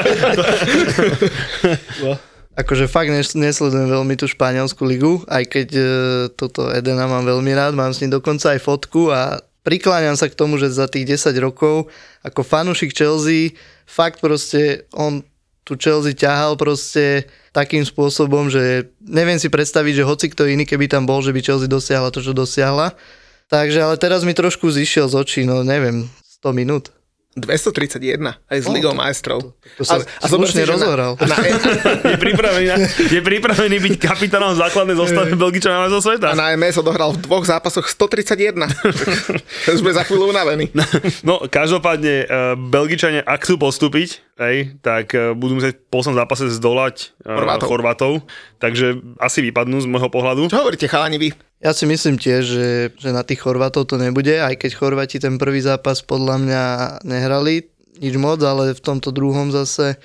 [2.56, 5.84] Akože fakt nes- nesledujem veľmi tú španielskú ligu, aj keď e,
[6.32, 10.36] toto Edena mám veľmi rád, mám s ním dokonca aj fotku a prikláňam sa k
[10.40, 11.92] tomu, že za tých 10 rokov
[12.24, 15.20] ako fanúšik Chelsea fakt proste on
[15.64, 18.62] tu Chelsea ťahal proste takým spôsobom, že
[19.00, 22.20] neviem si predstaviť, že hoci kto iný, keby tam bol, že by Chelsea dosiahla to,
[22.20, 22.96] čo dosiahla.
[23.46, 26.86] Takže ale teraz mi trošku zišiel z očí, no neviem, 100 minút.
[27.32, 29.40] 231, aj s No, Ligou to- majstrov.
[29.74, 31.12] to sa zober slušne že na- rozohral.
[31.18, 31.36] Na,
[32.12, 32.76] Je pripravený, na,
[33.08, 36.28] je pripravený byť kapitánom základnej zostavy Belgičana zo sveta.
[36.28, 38.68] a na MS odohral v dvoch zápasoch 131.
[39.64, 40.76] Teraz bude za chvíľu unavený.
[41.24, 46.50] No, každopádne, uh, Belgičania, ak chcú postúpiť, hej, tak uh, budú musieť v poslednom zápase
[46.50, 47.68] zdolať uh, Chorvátov.
[47.70, 48.14] Chorvátov.
[48.58, 50.50] Takže asi vypadnú z môjho pohľadu.
[50.50, 51.30] Čo hovoríte, chalani, vy?
[51.62, 55.38] Ja si myslím tiež, že, že na tých Chorvátov to nebude, aj keď Chorváti ten
[55.38, 56.64] prvý zápas podľa mňa
[57.06, 57.70] nehrali
[58.02, 60.02] nič moc, ale v tomto druhom zase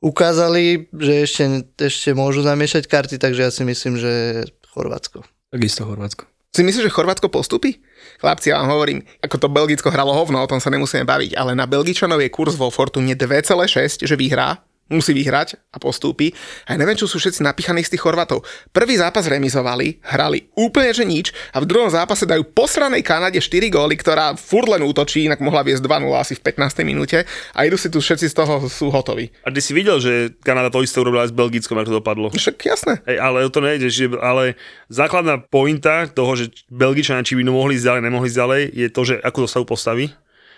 [0.00, 1.44] ukázali, že ešte,
[1.76, 5.20] ešte môžu zamiešať karty, takže ja si myslím, že Chorvátsko.
[5.52, 6.24] Takisto Chorvátsko.
[6.56, 7.84] Si myslíš, že Chorvátsko postupí?
[8.20, 11.56] Chlapci, ja vám hovorím, ako to Belgicko hralo hovno, o tom sa nemusíme baviť, ale
[11.56, 16.34] na Belgičanov je kurz vo Fortune 2,6, že vyhrá, musí vyhrať a postúpi.
[16.66, 18.42] A ja neviem, čo sú všetci napichaní z tých Chorvatov.
[18.74, 23.70] Prvý zápas remizovali, hrali úplne že nič a v druhom zápase dajú posranej Kanade 4
[23.70, 26.82] góly, ktorá furt len útočí, inak mohla viesť 2-0 asi v 15.
[26.82, 27.22] minúte
[27.54, 29.30] a idú si tu všetci z toho sú hotoví.
[29.46, 32.26] A ty si videl, že Kanada to isté urobila aj s Belgickom, ako to dopadlo.
[32.34, 32.98] Však jasné.
[33.06, 34.58] Hej, ale o to nejde, že, ale
[34.90, 39.02] základná pointa toho, že Belgičania či by mohli ísť ďalej, nemohli ísť ďalej, je to,
[39.06, 40.10] že akú zostavu postaví.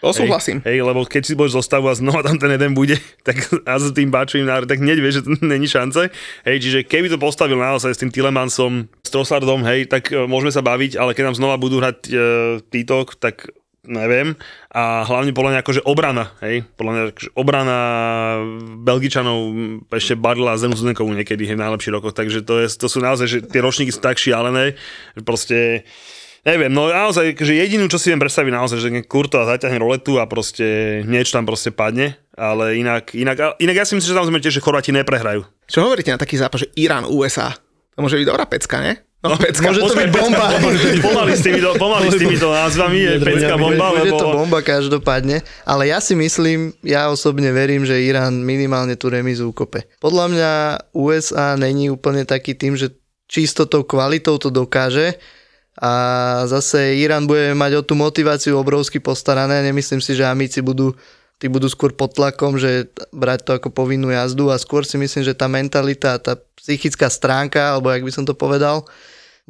[0.02, 0.58] To súhlasím.
[0.66, 3.78] Hej, hej, lebo keď si budeš zostavu a znova tam ten jeden bude, tak a
[3.78, 6.10] s tým bačovým návrh, tak hneď vieš, že to není šance.
[6.42, 10.50] Hej, čiže keby to postavil naozaj s tým Tilemansom, s Trossardom, hej, tak e, môžeme
[10.50, 12.12] sa baviť, ale keď nám znova budú hrať e,
[12.66, 13.46] títo, tak
[13.86, 14.34] neviem.
[14.74, 17.78] A hlavne podľa mňa akože obrana, hej, podľa mňa akože obrana
[18.82, 19.38] Belgičanov
[19.90, 23.26] ešte barila Zenu Zudenkovú niekedy hej, v najlepších rokoch, takže to, je, to sú naozaj,
[23.26, 24.74] že tie ročníky sú tak šialené,
[25.14, 25.58] že proste
[26.42, 30.18] Neviem, no naozaj, že jedinú, čo si viem predstaviť naozaj, že Kurto a zaťahne roletu
[30.18, 34.26] a proste niečo tam proste padne, ale inak, inak, inak ja si myslím, že tam
[34.26, 35.46] sme tiež, že Chorváti neprehrajú.
[35.70, 37.54] Čo hovoríte na taký zápas, že Irán, USA?
[37.94, 38.98] To môže byť dobrá pecka, ne?
[39.22, 39.70] No, pecka.
[39.70, 40.58] môže to byť bomba.
[40.98, 44.18] Pomaly s týmito, pomaly s týmito názvami je pecká bomba, Bude lebo...
[44.18, 49.54] to bomba každopádne, ale ja si myslím, ja osobne verím, že Irán minimálne tú remizu
[49.54, 49.86] ukope.
[50.02, 50.50] Podľa mňa
[50.90, 52.90] USA není úplne taký tým, že
[53.30, 55.22] čisto tou kvalitou to dokáže
[55.78, 55.92] a
[56.44, 60.92] zase Irán bude mať o tú motiváciu obrovsky postarané, nemyslím si, že amici budú
[61.42, 65.26] tí budú skôr pod tlakom, že brať to ako povinnú jazdu a skôr si myslím,
[65.26, 68.86] že tá mentalita, tá psychická stránka, alebo jak by som to povedal,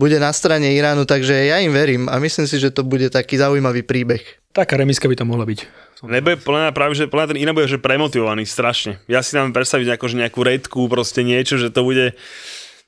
[0.01, 3.37] bude na strane Iránu, takže ja im verím a myslím si, že to bude taký
[3.37, 4.25] zaujímavý príbeh.
[4.57, 5.69] Taká remiska by to mohla byť.
[6.09, 8.97] Nebude plná práve, že plná ten Irán bude že premotivovaný strašne.
[9.05, 12.17] Ja si nám predstaviť ako, že nejakú redku, proste niečo, že to bude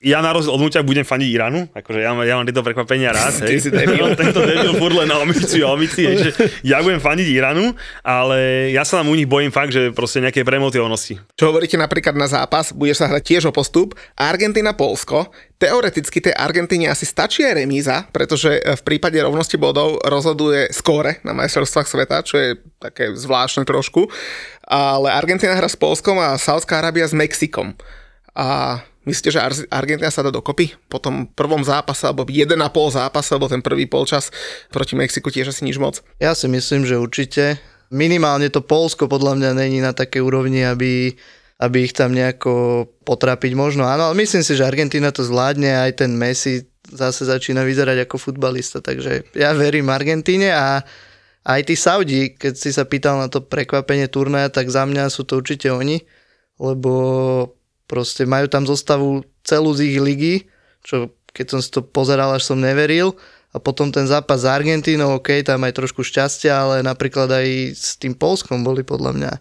[0.05, 3.41] ja na rozdiel od Muťa budem faniť Iránu, akože ja, ja mám tieto prekvapenia rád,
[3.49, 3.57] hej.
[3.65, 4.13] si debil.
[4.13, 7.73] Tento debil furt len na omíciu a hej, že ja budem faniť Iránu,
[8.05, 11.17] ale ja sa nám u nich bojím fakt, že proste nejaké premotivovanosti.
[11.41, 16.93] Čo hovoríte napríklad na zápas, budeš sa hrať tiež o postup, Argentina-Polsko, teoreticky tej Argentíne
[16.93, 22.37] asi stačí aj remíza, pretože v prípade rovnosti bodov rozhoduje skóre na majstrovstvách sveta, čo
[22.37, 24.13] je také zvláštne trošku,
[24.69, 27.73] ale Argentina hra s Polskom a Saudská Arábia s Mexikom.
[28.35, 32.57] A Myslíte, že Ar- Argentina sa dá dokopy po tom prvom zápase, alebo 1,5
[32.93, 34.33] zápase, alebo ten prvý polčas
[34.73, 36.01] proti Mexiku tiež asi nič moc?
[36.21, 37.61] Ja si myslím, že určite.
[37.93, 41.13] Minimálne to Polsko podľa mňa není na také úrovni, aby,
[41.61, 43.85] aby ich tam nejako potrapiť možno.
[43.85, 48.17] Áno, ale myslím si, že Argentina to zvládne, aj ten Messi zase začína vyzerať ako
[48.21, 50.85] futbalista, takže ja verím Argentíne a
[51.45, 55.29] aj tí Saudi, keď si sa pýtal na to prekvapenie turnaja, tak za mňa sú
[55.29, 56.01] to určite oni,
[56.57, 56.93] lebo
[57.85, 60.35] Proste majú tam zostavu celú z ich ligy,
[60.81, 63.19] čo keď som si to pozeral, až som neveril.
[63.55, 67.95] A potom ten zápas s Argentínou, OK, tam aj trošku šťastia, ale napríklad aj s
[67.99, 69.33] tým Polskom boli podľa mňa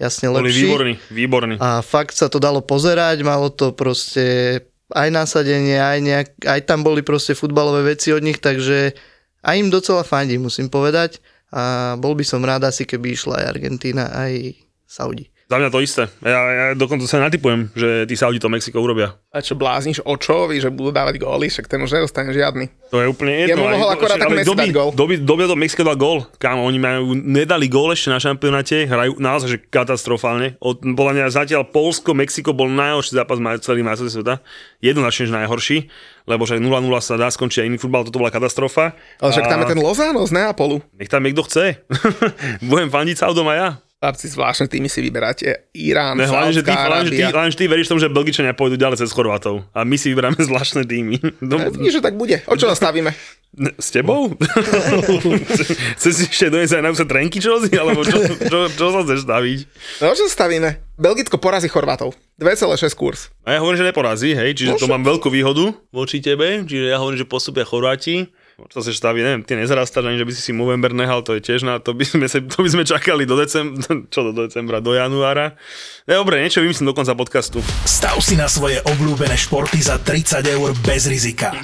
[0.00, 0.40] jasne lepší.
[0.40, 1.54] Boli výborní, výborní.
[1.60, 6.80] A fakt sa to dalo pozerať, malo to proste aj nasadenie, aj, nejak, aj tam
[6.80, 8.96] boli proste futbalové veci od nich, takže
[9.44, 11.20] aj im docela fandí, musím povedať.
[11.52, 14.56] A bol by som rád asi, keby išla aj Argentína, aj
[14.88, 15.28] Saudi.
[15.48, 16.04] Za mňa to isté.
[16.20, 19.16] Ja, ja dokonca sa natypujem, že tí Saudi to Mexiko urobia.
[19.32, 22.68] A čo blázniš Očovi, že budú dávať góly, však ten už nedostane žiadny.
[22.92, 23.64] To je úplne jedno.
[23.64, 24.92] Ja mohol akorát tak Messi dať gól.
[24.92, 26.28] Doby, doby to Mexiko dal gól.
[26.36, 30.60] Kámo, oni majú, nedali gól ešte na šampionáte, hrajú naozaj že katastrofálne.
[30.60, 34.44] Od, podľa mňa zatiaľ Polsko, Mexiko bol najhorší zápas majú celý majstrovství sveta.
[34.84, 35.88] Jednoznačne najhorší,
[36.28, 36.68] lebo že 0-0
[37.00, 38.92] sa dá skončiť aj iný futbal, toto bola katastrofa.
[39.16, 40.84] Ale však tam je ten Lozano z Neapolu.
[41.00, 41.80] Nech tam niekto chce.
[42.68, 43.68] Budem fandiť Saudom a ja.
[43.98, 45.66] Chlapci, zvláštne tými si vyberáte.
[45.74, 48.54] Irán, ne, hlavne, že ty, hlavne, že ty, hlavne, že ty veríš tomu, že Belgičania
[48.54, 49.66] pôjdu ďalej cez Chorvátov.
[49.74, 51.18] A my si vyberáme zvláštne týmy.
[51.42, 52.38] No, Ja, Vidíš, že tak bude.
[52.46, 53.10] O čo nastavíme?
[53.58, 54.30] s tebou?
[55.98, 57.74] Chceš si ešte doniesť aj na trenky, čo si?
[57.74, 59.58] Alebo čo, čo, čo sa chceš staviť?
[60.04, 60.68] No čo nastavíme?
[60.94, 62.14] Belgicko porazí Chorvátov.
[62.38, 63.32] 2,6 kurz.
[63.42, 64.94] A ja hovorím, že neporazí, hej, čiže to Môže.
[64.94, 68.30] mám veľkú výhodu voči tebe, čiže ja hovorím, že postupia Chorváti.
[68.58, 71.46] Čo sa staví, neviem, ty nezarastáš ani, že by si si Movember nehal, to je
[71.46, 74.82] tiež na, to by sme, sa, to by sme čakali do decembra, čo do decembra,
[74.82, 75.54] do januára.
[76.10, 77.62] Ne, dobre, niečo vymyslím do konca podcastu.
[77.86, 81.54] Stav si na svoje obľúbené športy za 30 eur bez rizika.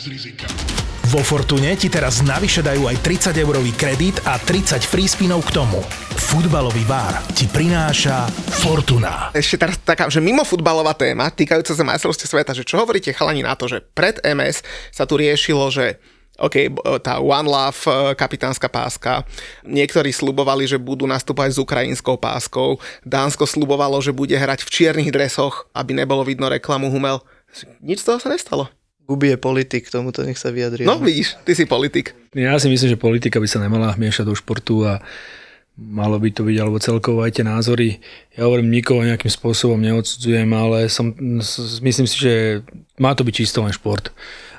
[1.11, 5.51] Vo Fortune ti teraz navyše dajú aj 30 eurový kredit a 30 free spinov k
[5.51, 5.83] tomu.
[6.15, 8.31] Futbalový bar ti prináša
[8.63, 9.35] Fortuna.
[9.35, 13.43] Ešte teraz taká, že mimo futbalová téma, týkajúca sa majstrovstiev sveta, že čo hovoríte chalani
[13.43, 14.63] na to, že pred MS
[14.95, 15.99] sa tu riešilo, že
[16.35, 19.23] OK, b- tá One Love e, kapitánska páska.
[19.63, 22.83] Niektorí slubovali, že budú nastúpať s ukrajinskou páskou.
[23.07, 27.23] Dánsko slubovalo, že bude hrať v čiernych dresoch, aby nebolo vidno reklamu Humel.
[27.79, 28.67] Nič z toho sa nestalo.
[29.05, 30.89] Gubi je politik, tomuto nech sa vyjadri.
[30.89, 32.17] No vidíš, ty si politik.
[32.33, 35.05] Ja si myslím, že politika by sa nemala miešať do športu a
[35.77, 38.01] malo by to byť, alebo celkovo aj tie názory.
[38.33, 41.13] Ja hovorím, nikoho nejakým spôsobom neodsudzujem, ale som,
[41.85, 42.33] myslím si, že
[42.97, 44.09] má to byť čisto len šport.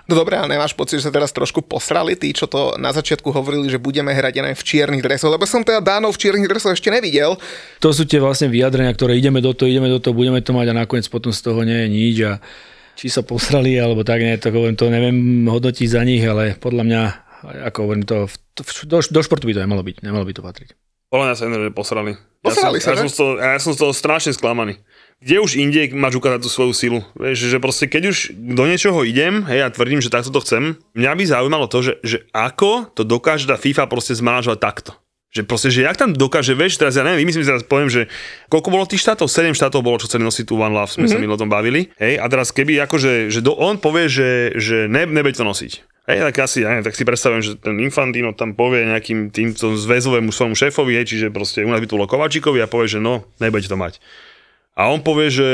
[0.05, 3.33] No dobré, ale nemáš pocit, že sa teraz trošku posrali tí, čo to na začiatku
[3.33, 6.77] hovorili, že budeme hrať len v čiernych dresoch, lebo som teda Dánov v čiernych dresoch
[6.77, 7.33] ešte nevidel.
[7.81, 10.69] To sú tie vlastne vyjadrenia, ktoré ideme do toho, ideme do toho, budeme to mať
[10.69, 12.31] a nakoniec potom z toho nie je nič a
[12.93, 16.83] či sa posrali alebo tak, nie, to, hovorím, to neviem hodnotiť za nich, ale podľa
[16.85, 17.01] mňa,
[17.73, 18.29] ako hovorím, to,
[18.85, 20.69] do, do športu by to nemalo byť, nemalo by to patriť.
[21.09, 22.11] Podľa mňa sa že posrali.
[22.41, 24.77] Posrali ja som, sa, ja, som toho, ja som z toho strašne sklamaný.
[25.23, 26.99] Kde už inde máš ukázať tú svoju silu?
[27.15, 30.75] Vieš, že proste keď už do niečoho idem, hej, a tvrdím, že takto to chcem,
[30.91, 34.91] mňa by zaujímalo to, že, že ako to dokáže tá FIFA proste zmážovať takto.
[35.35, 38.07] Že proste, že jak tam dokáže, vieš, teraz ja neviem, vymyslím si teraz, poviem, že
[38.47, 39.27] koľko bolo tých štátov?
[39.27, 41.11] 7 štátov bolo, čo chceli nosiť tú One Love, sme mm-hmm.
[41.11, 41.91] sa mi o tom bavili.
[41.99, 45.71] Hej, a teraz keby akože, že do, on povie, že, že ne, nebeď to nosiť.
[46.07, 49.73] Hej, tak asi, ja neviem, tak si predstavujem, že ten Infantino tam povie nejakým týmto
[49.73, 52.99] zväzovému svojmu šéfovi, hej, čiže proste u nás by to bolo Kovačíkovi a povie, že
[53.01, 53.99] no, nebudete to mať.
[54.75, 55.47] A on povie, že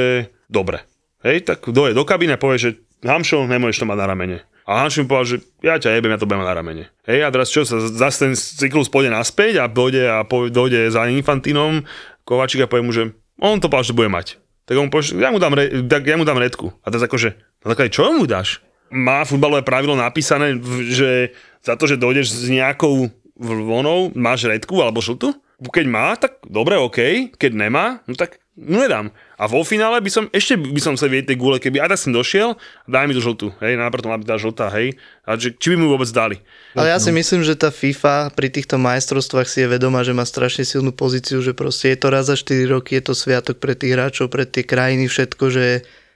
[0.50, 0.82] dobre.
[1.22, 2.70] Hej, tak doje do kabíny a povie, že
[3.06, 4.38] Hamšo, nemôžeš to mať na ramene.
[4.66, 6.94] A mi povedal, že ja ťa jebem, ja to budem na ramene.
[7.06, 10.88] Hej, a teraz čo, sa zase ten cyklus pôjde naspäť a dojde, a povie, dojde
[10.94, 11.84] za Infantinom,
[12.24, 14.38] Kovačík a povie mu, že on to povedal, že bude mať.
[14.70, 16.70] Tak on povie, ja mu dám, re, tak ja mu dám redku.
[16.86, 18.62] A teraz akože, no tak čo mu dáš?
[18.94, 20.56] Má futbalové pravidlo napísané,
[20.88, 21.34] že
[21.66, 23.10] za to, že dojdeš s nejakou
[23.42, 25.34] vonou, máš redku alebo žltú?
[25.62, 27.34] Keď má, tak dobre, OK.
[27.38, 29.10] Keď nemá, no tak nedám.
[29.42, 32.00] A vo finále by som, ešte by som sa vidieť tej gule, keby aj tak
[32.06, 32.54] som došiel,
[32.86, 34.94] daj mi to žltú, hej, najprv to má byť tá žltá, hej,
[35.26, 36.38] a že, či by mu vôbec dali.
[36.78, 40.24] Ale ja si myslím, že tá FIFA pri týchto majstrovstvách si je vedomá, že má
[40.24, 43.74] strašne silnú pozíciu, že proste je to raz za 4 roky, je to sviatok pre
[43.74, 45.66] tých hráčov, pre tie krajiny, všetko, že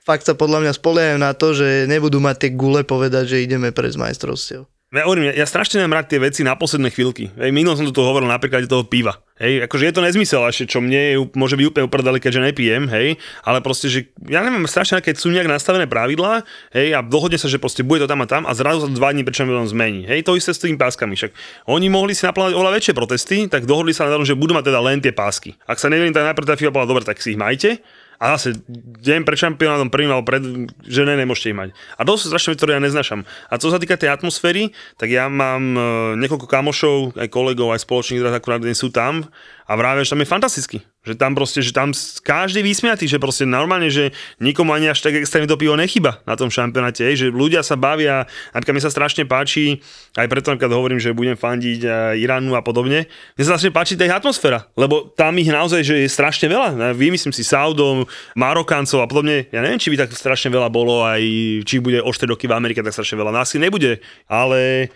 [0.06, 3.74] fakt sa podľa mňa spoliehajú na to, že nebudú mať tie gule povedať, že ideme
[3.74, 4.70] pre majstrovstiev.
[4.94, 7.34] Ja hovorím, ja, ja strašne nemám rád tie veci na posledné chvíľky.
[7.34, 9.18] Hej, minul som to tu hovoril napríklad toho piva.
[9.42, 12.88] Hej, akože je to nezmysel, ešte čo mne je, môže byť úplne uprdali, keďže nepijem,
[12.88, 17.36] hej, ale proste, že ja neviem, strašne, keď sú nejak nastavené pravidlá, hej, a dohodne
[17.36, 20.08] sa, že proste bude to tam a tam a zrazu sa dva dní prečo zmení.
[20.08, 21.20] Hej, to isté s tými páskami.
[21.20, 21.36] Však
[21.68, 24.72] oni mohli si naplánovať oveľa väčšie protesty, tak dohodli sa na tom, že budú mať
[24.72, 25.58] teda len tie pásky.
[25.68, 27.84] Ak sa neviem, tak najprv tá FIFA bola dobre, tak si ich majte,
[28.20, 28.60] a zase
[29.04, 30.44] deň pred šampionátom prvým alebo pred,
[30.88, 31.70] že ne, nemôžete ich mať.
[32.00, 33.28] A to sú strašné veci, ktoré ja neznašam.
[33.52, 35.82] A čo sa týka tej atmosféry, tak ja mám e,
[36.24, 39.28] niekoľko kamošov, aj kolegov, aj spoločných, ktorí akurát sú tam
[39.66, 40.78] a vravia, že tam je fantasticky.
[41.06, 41.94] Že tam proste, že tam
[42.26, 46.34] každý vysmiatý, že proste normálne, že nikomu ani až tak extrémne to pivo nechyba na
[46.34, 49.82] tom šampionáte, že ľudia sa bavia, napríklad mi sa strašne páči,
[50.18, 51.86] aj preto napríklad hovorím, že budem fandiť
[52.18, 53.06] Iránu a podobne,
[53.38, 56.98] mne sa strašne páči tá atmosféra, lebo tam ich naozaj, že je strašne veľa.
[56.98, 59.46] Vymyslím si Saudom, Marokáncov a podobne.
[59.54, 61.22] Ja neviem, či by tak strašne veľa bolo, aj
[61.66, 63.34] či bude o 4 roky v Amerike tak strašne veľa.
[63.34, 64.90] Nás nebude, ale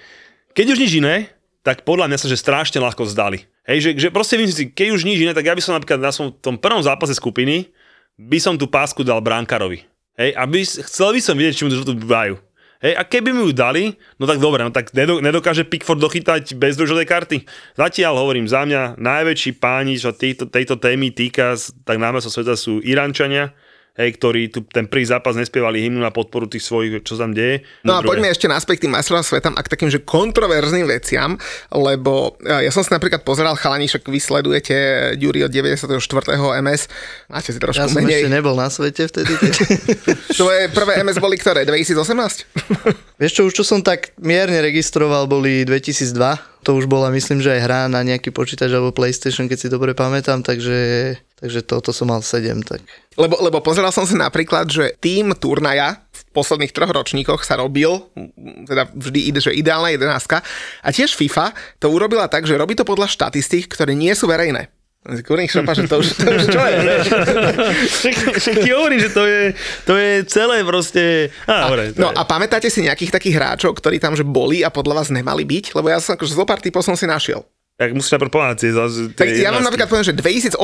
[0.57, 3.45] keď už nič iné, tak podľa mňa sa že strašne ľahko zdali.
[3.69, 6.01] Hej, že, že proste myslím si, keď už nič iné, tak ja by som napríklad
[6.01, 7.69] na som, tom prvom zápase skupiny
[8.17, 9.85] by som tú pásku dal Brankarovi.
[10.17, 12.41] Hej, aby, chcel by som vidieť, či mu to dajú.
[12.81, 16.79] Hej, a keby mi ju dali, no tak dobre, no tak nedokáže Pickford dochytať bez
[16.79, 17.37] žltej karty.
[17.77, 21.53] Zatiaľ hovorím za mňa, najväčší páni, čo tejto, tejto témy týka,
[21.85, 23.53] tak náme sa sveta sú Irančania,
[23.99, 27.67] hej, ktorí tu ten prvý zápas nespievali hymnu na podporu tých svojich, čo tam deje.
[27.83, 30.87] No, no a poďme ešte naspäť k tým majstrovstvám svetam a k takým, že kontroverzným
[30.87, 31.35] veciam,
[31.67, 34.75] lebo e, ja som si napríklad pozeral chalani, však vy sledujete
[35.19, 35.99] Jury od 94.
[36.63, 36.81] MS,
[37.27, 38.23] máte si trošku ja som menej.
[38.23, 39.35] ešte nebol na svete vtedy.
[40.39, 41.67] to je prvé MS boli ktoré?
[41.67, 41.99] 2018?
[43.19, 46.15] Vieš čo, už čo som tak mierne registroval, boli 2002.
[46.67, 49.95] To už bola, myslím, že aj hra na nejaký počítač alebo PlayStation, keď si dobre
[49.95, 52.61] pamätám, takže, takže toto som mal 7.
[52.63, 52.83] Tak.
[53.15, 58.05] Lebo, lebo pozeral som si napríklad, že tým turnaja v posledných troch ročníkoch sa robil,
[58.67, 60.43] teda vždy ide, že ideálna jedenáctka,
[60.83, 64.69] a tiež FIFA to urobila tak, že robí to podľa štatistík, ktoré nie sú verejné.
[64.99, 66.75] Kurník šopa, že to už, to už čo je,
[68.43, 69.55] Však ti hovorím, že to je,
[69.87, 71.31] to je celé proste...
[71.47, 72.15] A, a, no je.
[72.19, 75.71] a pamätáte si nejakých takých hráčov, ktorí tam že boli a podľa vás nemali byť?
[75.71, 77.47] Lebo ja som akože zo pár typov som si našiel.
[77.79, 78.71] Tak musíš najprv povedať tie,
[79.15, 80.59] Tak ja vám napríklad poviem, že 2018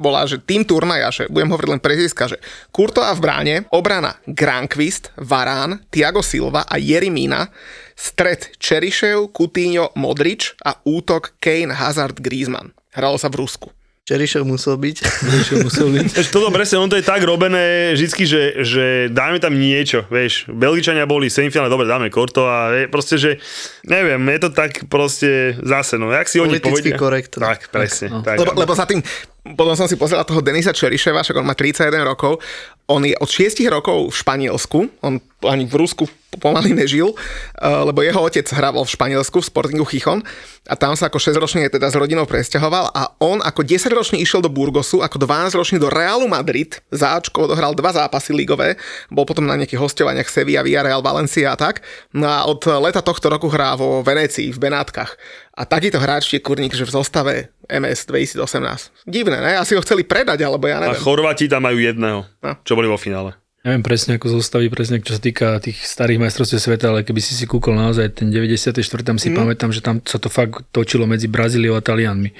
[0.00, 2.40] bola, že tým turnaja, že budem hovoriť len preziska, že
[2.72, 7.52] Kurto a v bráne, obrana Granqvist, Varán, Tiago Silva a Jerimína,
[7.92, 12.72] stred Čerišev, Coutinho, Modrič a útok Kane, Hazard, Griezmann.
[12.96, 13.68] Hralo sa v Rusku.
[14.08, 14.96] Čerišov musel byť.
[15.04, 16.06] Čerišov musel byť.
[16.32, 20.48] Toto presne, on to je tak robené vždycky, že, že dáme tam niečo, vieš.
[20.48, 23.36] Belgičania boli semifinále, dobre, dáme Korto a je, proste, že
[23.84, 26.96] neviem, je to tak proste zase, no, jak si oni povedia.
[26.96, 27.44] korektné.
[27.52, 28.08] Tak, presne.
[28.08, 28.24] No.
[28.24, 29.04] Tak, lebo, lebo za tým,
[29.52, 32.40] potom som si pozrel toho Denisa Čeriševa, však on má 31 rokov,
[32.88, 38.04] on je od 6 rokov v Španielsku, on ani v Rusku pomaly nežil, eh, lebo
[38.04, 40.20] jeho otec hrával v Španielsku v Sportingu Chichon
[40.68, 44.52] a tam sa ako 6-ročný teda s rodinou presťahoval a on ako 10-ročný išiel do
[44.52, 48.76] Burgosu, ako 12-ročný do Realu Madrid, záčko odohral dva zápasy ligové,
[49.08, 51.80] bol potom na nejakých hostovaniach Sevilla, Villarreal, Valencia a tak.
[52.12, 55.16] No a od leta tohto roku hrá vo Venecii, v Benátkach.
[55.58, 57.34] A takýto hráč je kurník, že v zostave
[57.66, 59.10] MS 2018.
[59.10, 59.58] Divné, ne?
[59.58, 60.94] Asi ho chceli predať, alebo ja neviem.
[60.94, 62.52] A Chorváti tam majú jedného, no.
[62.62, 63.34] čo boli vo finále.
[63.66, 67.34] Neviem presne, ako zostaví presne, čo sa týka tých starých majstrovstiev sveta, ale keby si
[67.34, 68.70] si kúkol naozaj ten 94.
[69.02, 69.36] tam si mm.
[69.36, 72.30] pamätám, že tam sa to fakt točilo medzi Brazíliou a Talianmi.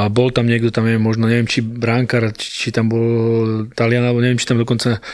[0.00, 3.04] A bol tam niekto, tam neviem, možno neviem, či Bránkar, či, či tam bol
[3.76, 5.04] Talian, alebo neviem, či tam dokonca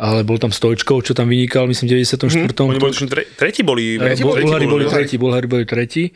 [0.00, 2.24] ale bol tam Stojčkov, čo tam vynikal, myslím, v 94.
[2.24, 2.70] Mm.
[2.70, 4.00] Oni boli, tre, tretí boli.
[4.00, 6.08] Tretí boli, Bulhári boli tretí, Bulhári boli tretí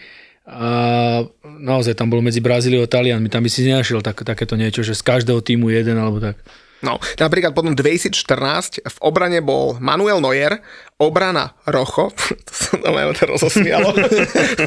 [0.45, 4.81] a naozaj tam bol medzi Brazíliou a Talianmi, tam by si nenašiel tak, takéto niečo,
[4.85, 6.41] že z každého týmu jeden alebo tak.
[6.83, 10.61] No, napríklad potom 2014 v obrane bol Manuel Neuer,
[11.01, 12.13] obrana Rocho,
[12.47, 13.95] to sa to ma to rozosmialo,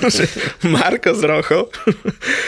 [0.75, 1.69] Marcos Rocho,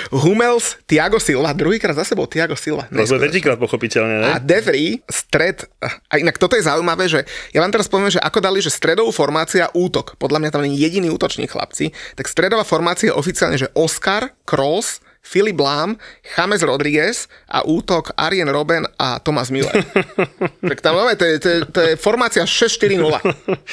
[0.10, 2.90] Hummels, Tiago Silva, druhýkrát zase bol Tiago Silva.
[2.90, 4.30] To sme tretíkrát pochopiteľne, ne?
[4.34, 8.40] A Devry, stred, a inak toto je zaujímavé, že ja vám teraz poviem, že ako
[8.42, 13.14] dali, že stredovú formácia útok, podľa mňa tam nie jediný útočník chlapci, tak stredová formácia
[13.14, 19.50] je oficiálne, že Oscar, Kroos, Filip Lám, James Rodriguez a útok Arjen Robben a Thomas
[19.50, 19.74] Müller.
[20.70, 23.02] tak tam máme, to je, to je, to je formácia 6-4-0.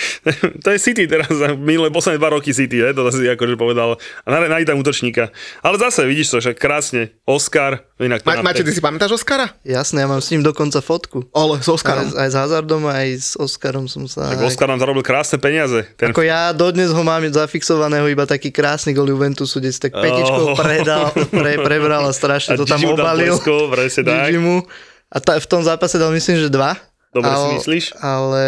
[0.64, 4.00] to je City teraz, minulé posledné dva roky City, je, to si akože povedal.
[4.24, 5.28] A nájde tam útočníka.
[5.60, 7.12] Ale zase, vidíš to, však krásne.
[7.28, 9.52] Oscar, inak to Ma, Máte, ty si pamätáš Oscara?
[9.66, 11.28] Jasné, ja mám s ním dokonca fotku.
[11.36, 12.08] Ale s Oscarom.
[12.16, 14.32] Aj, aj s Hazardom, aj s Oscarom som sa...
[14.32, 15.84] Tak Oscar nám zarobil krásne peniaze.
[16.00, 16.14] Ten...
[16.14, 20.54] Ako ja dodnes ho mám zafixovaného iba taký krásny gol Juventusu, kde si tak petičkou
[20.54, 20.56] oh.
[20.56, 22.94] predal, pre, prebral a strašne a to tam Gigi
[23.70, 24.32] Plesko, tak.
[24.38, 24.62] Mu.
[25.10, 26.74] A ta, v tom zápase dal myslím, že dva.
[27.14, 27.84] Dobre ale, si myslíš?
[28.02, 28.44] Ale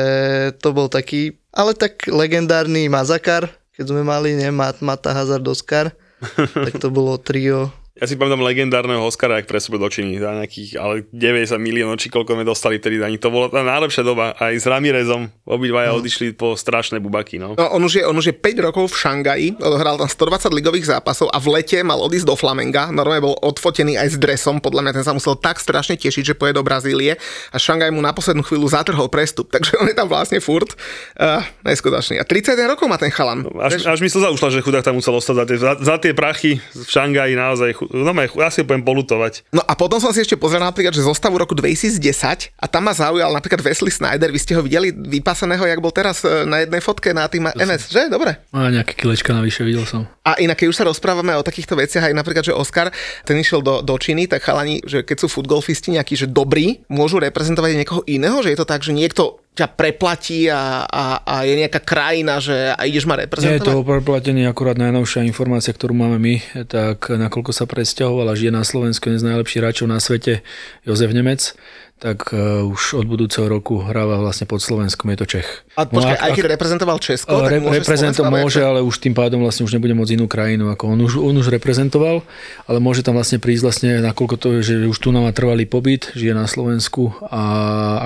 [0.58, 5.94] to bol taký, ale tak legendárny Mazakar, keď sme mali, ne, Mat, Mata Hazard Oscar,
[6.66, 10.78] tak to bolo trio ja si pamätám legendárneho Oscara, ak pre sebe dočiny, za nejakých,
[10.78, 14.38] ale 90 miliónov, či koľko sme dostali tedy ani To bola tá najlepšia doba.
[14.38, 15.98] Aj s Ramirezom obidvaja hmm.
[15.98, 17.42] odišli po strašné bubaky.
[17.42, 17.58] No.
[17.58, 20.94] no on, už je, on už je 5 rokov v Šangaji, odohral tam 120 ligových
[20.94, 22.94] zápasov a v lete mal odísť do Flamenga.
[22.94, 26.34] Normálne bol odfotený aj s dresom, podľa mňa ten sa musel tak strašne tešiť, že
[26.38, 27.18] pôjde do Brazílie
[27.50, 30.78] a Šangaj mu na poslednú chvíľu zatrhol prestup, takže on je tam vlastne furt
[31.18, 32.22] uh, neskutočný.
[32.22, 33.42] A 31 rokov má ten chalan.
[33.42, 35.96] No, až, až mi slza ušla, že chudák tam musel ostať za tie, za, za
[35.98, 39.48] tie prachy v Šangaji naozaj no ja si budem polutovať.
[39.52, 42.94] No a potom som si ešte pozrel napríklad, že zostavu roku 2010 a tam ma
[42.94, 46.80] zaujal napríklad Wesley Snyder, vy ste ho videli vypaseného, jak bol teraz e, na jednej
[46.84, 48.02] fotke na tým MS, že?
[48.12, 48.36] Dobre.
[48.52, 50.04] A nejaké kilečka navyše videl som.
[50.22, 52.92] A inak, keď už sa rozprávame o takýchto veciach, aj napríklad, že Oscar,
[53.24, 57.16] ten išiel do, do Číny, tak chalani, že keď sú futgolfisti nejakí, že dobrí, môžu
[57.16, 61.58] reprezentovať niekoho iného, že je to tak, že niekto ťa preplatí a, a, a je
[61.58, 63.58] nejaká krajina, že a ideš ma reprezentovať?
[63.58, 66.34] Nie je to preplatenie akurát najnovšia informácia, ktorú máme my,
[66.70, 70.46] tak nakoľko sa presťahoval a žije na Slovensku, jeden z najlepších hráčov na svete,
[70.86, 71.58] Jozef Nemec,
[71.98, 75.66] tak uh, už od budúceho roku hráva vlastne pod Slovenskom, je to Čech.
[75.74, 79.42] A no, počkaj, aj keď reprezentoval Česko, tak môže reprezento, môže, ale už tým pádom
[79.42, 82.22] vlastne už nebude môcť inú krajinu, ako on už, on už reprezentoval,
[82.70, 86.14] ale môže tam vlastne prísť vlastne, nakoľko to je, že už tu má trvalý pobyt,
[86.14, 87.42] žije na Slovensku a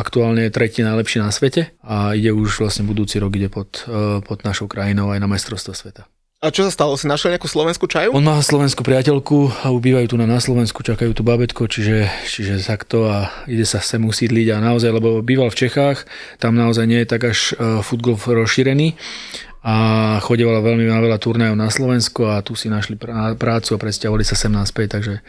[0.01, 4.25] aktuálne je tretí najlepší na svete a ide už vlastne budúci rok ide pod, uh,
[4.25, 6.09] pod našou krajinou aj na majstrovstvo sveta.
[6.43, 6.99] A čo sa stalo?
[6.99, 8.19] Si našiel nejakú slovenskú čaju?
[8.19, 12.59] On má slovenskú priateľku a ubývajú tu na, na Slovensku, čakajú tu babetko, čiže, čiže
[12.59, 16.03] takto a ide sa sem usídliť a naozaj, lebo býval v Čechách,
[16.43, 18.99] tam naozaj nie je tak až uh, futgol rozšírený
[19.63, 19.75] a
[20.19, 22.99] chodevala veľmi na veľa turnajov na Slovensko a tu si našli
[23.39, 25.23] prácu a presťahovali sa sem naspäť, takže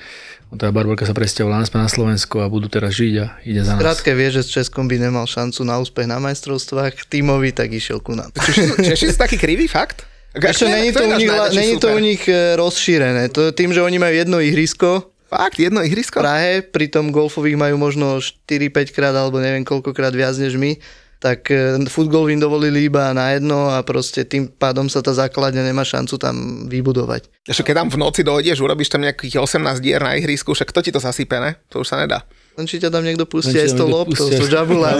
[0.57, 3.85] tá Barborka sa presťahovala naspäť na Slovensko a budú teraz žiť a ide za nás.
[3.85, 8.01] Krátke vie, že s Českom by nemal šancu na úspech na majstrovstvách, tímový tak išiel
[8.01, 8.33] ku nám.
[8.81, 10.09] Češi sú taký krivý fakt?
[10.33, 12.23] Ešte není to, u nich, není to u nich
[12.57, 13.29] rozšírené.
[13.37, 16.21] To tým, že oni majú jedno ihrisko, Fakt, jedno ihrisko?
[16.21, 20.77] V Prahe, pritom golfových majú možno 4-5 krát alebo neviem koľkokrát viac než my
[21.23, 25.63] tak e, futgol im dovolili iba na jedno a proste tým pádom sa tá základňa
[25.63, 27.31] nemá šancu tam vybudovať.
[27.47, 30.83] Ešte keď tam v noci dojdeš, urobíš tam nejakých 18 dier na ihrisku, však kto
[30.83, 31.55] ti to zasype, ne?
[31.71, 32.27] To už sa nedá.
[32.53, 34.45] Len či ťa tam niekto pustí aj s tou loptou, s tou.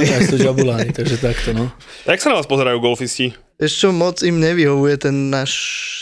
[0.10, 0.41] Aj s tou
[0.89, 1.70] takže takto, no.
[2.10, 3.38] Jak sa na vás pozerajú golfisti?
[3.62, 5.54] Ešte moc im nevyhovuje ten náš,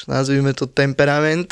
[0.08, 1.52] nazvime to, temperament.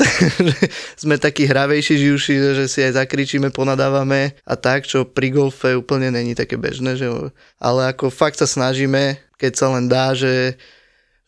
[1.01, 6.07] Sme takí hravejší, živší, že si aj zakričíme, ponadávame a tak, čo pri golfe úplne
[6.15, 6.95] není také bežné.
[6.95, 7.35] Že...
[7.59, 10.55] Ale ako fakt sa snažíme, keď sa len dá, že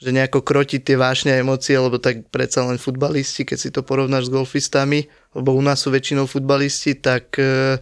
[0.02, 3.86] že nejako krotiť tie vášne a emócie, lebo tak predsa len futbalisti, keď si to
[3.86, 5.06] porovnáš s golfistami,
[5.38, 7.78] lebo u nás sú väčšinou futbalisti, tak uh,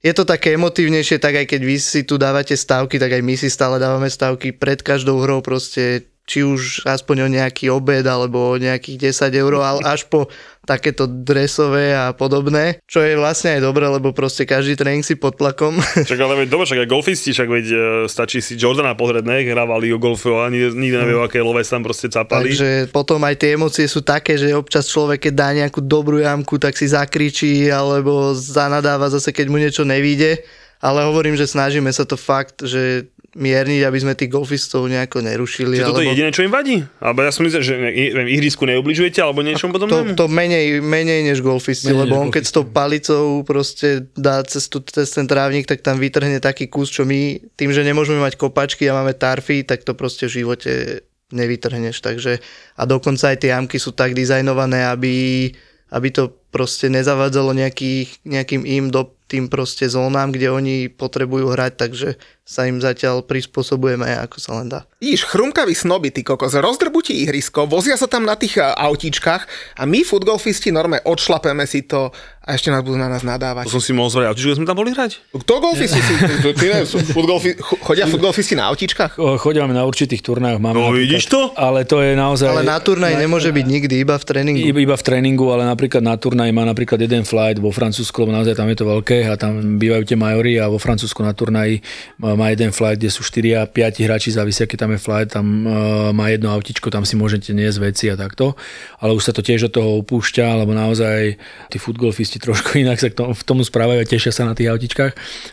[0.00, 3.34] je to také emotívnejšie, tak aj keď vy si tu dávate stavky, tak aj my
[3.36, 8.54] si stále dávame stavky pred každou hrou proste či už aspoň o nejaký obed alebo
[8.54, 10.30] o nejakých 10 eur, ale až po
[10.62, 15.34] takéto dresové a podobné, čo je vlastne aj dobré, lebo proste každý tréning si pod
[15.34, 15.82] tlakom.
[16.10, 17.76] Čak ale veď dobre, však aj golfisti, však veď e,
[18.06, 21.26] stačí si Jordana pozrieť, ne, hrávali o golfu a nikdy nevie, no.
[21.26, 22.54] aké love tam proste capali.
[22.54, 26.62] Takže potom aj tie emócie sú také, že občas človek, keď dá nejakú dobrú jamku,
[26.62, 30.46] tak si zakričí alebo zanadáva zase, keď mu niečo nevíde
[30.80, 35.78] ale hovorím, že snažíme sa to fakt, že mierniť, aby sme tých golfistov nejako nerušili.
[35.78, 36.10] Čiže toto alebo...
[36.10, 36.82] je jediné, čo im vadí?
[36.98, 40.18] Alebo ja som myslel, že neviem, ihrisku neubližujete, alebo niečom podobnému?
[40.18, 44.10] To, to menej, menej než golfisti, menej lebo než on keď s tou palicou proste
[44.18, 47.86] dá cez, tu, cez ten trávnik, tak tam vytrhne taký kus, čo my, tým, že
[47.86, 52.02] nemôžeme mať kopačky a máme tarfy, tak to proste v živote nevytrhneš.
[52.02, 52.42] Takže,
[52.74, 55.46] a dokonca aj tie jamky sú tak dizajnované, aby,
[55.94, 61.72] aby to proste nezavadzalo nejaký, nejakým im do tým proste zónám, kde oni potrebujú hrať,
[61.78, 62.08] takže
[62.42, 64.89] sa im zatiaľ prispôsobujeme, ako sa len dá.
[65.00, 69.88] Vidíš, chrumkavý snoby, ty kokos, rozdrbu ti ihrisko, vozia sa tam na tých autíčkach a
[69.88, 73.70] my, futgolfisti, norme odšlapeme si to a A ešte nás budú na nás To nadávať.
[73.70, 75.22] som si mohol zvať, autičku, sme tam boli hrať?
[75.30, 76.12] Kto golfisti si?
[76.58, 79.16] Ty ne, futgolfi, cho- chodia futgolfisti na autičkách?
[79.16, 80.58] O, Chodíme na určitých turnajoch.
[80.58, 81.54] Máme No, vidíš to?
[81.54, 82.50] Ale to je naozaj...
[82.50, 84.66] Ale na turnaj nemôže byť nikdy, iba v tréningu.
[84.66, 88.58] Iba, v tréningu, ale napríklad na turnaj má napríklad jeden flight vo Francúzsku, lebo naozaj
[88.58, 91.86] tam je to veľké a tam bývajú tie majory a vo Francúzsku na turnaji
[92.18, 96.10] má jeden flight, kde sú 4 a 5 hráči, závisí, aký tam flight, tam uh,
[96.10, 98.58] má jedno autičko, tam si môžete niesť veci a takto,
[98.98, 101.36] ale už sa to tiež od toho upúšťa, lebo naozaj
[101.70, 104.72] tí futgolfisti trošku inak sa k tomu, v tomu správajú a tešia sa na tých
[104.72, 105.12] autičkách,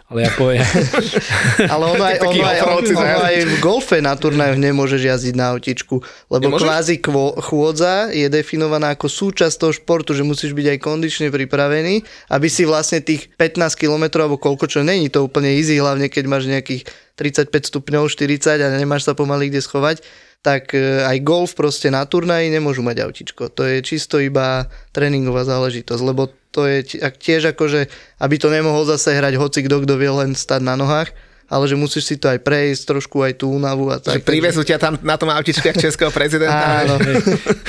[0.10, 0.64] ale ja poviem,
[1.74, 3.24] Ale ono aj, ono aj, ono zajazd.
[3.28, 6.00] aj v golfe na turnajoch nemôžeš jazdiť na autičku,
[6.32, 6.64] lebo Nemôžeš?
[6.64, 12.06] kvázi kvo, chôdza je definovaná ako súčasť toho športu, že musíš byť aj kondične pripravený,
[12.32, 16.24] aby si vlastne tých 15 km alebo koľko, čo není to úplne easy, hlavne keď
[16.30, 16.86] máš nejakých
[17.18, 20.06] 35 stupňov, 40 a nemáš sa pomaly kde schovať,
[20.46, 23.50] tak e, aj golf proste na turnaji nemôžu mať autičko.
[23.58, 27.90] To je čisto iba tréningová záležitosť, lebo to je tiež akože,
[28.22, 31.12] aby to nemohol zase hrať hoci kto, kto vie len stať na nohách,
[31.48, 34.24] ale že musíš si to aj prejsť, trošku aj tú únavu a Že tak.
[34.24, 36.56] privezú ťa tam na tom autičku českého prezidenta.
[36.84, 36.96] Áno.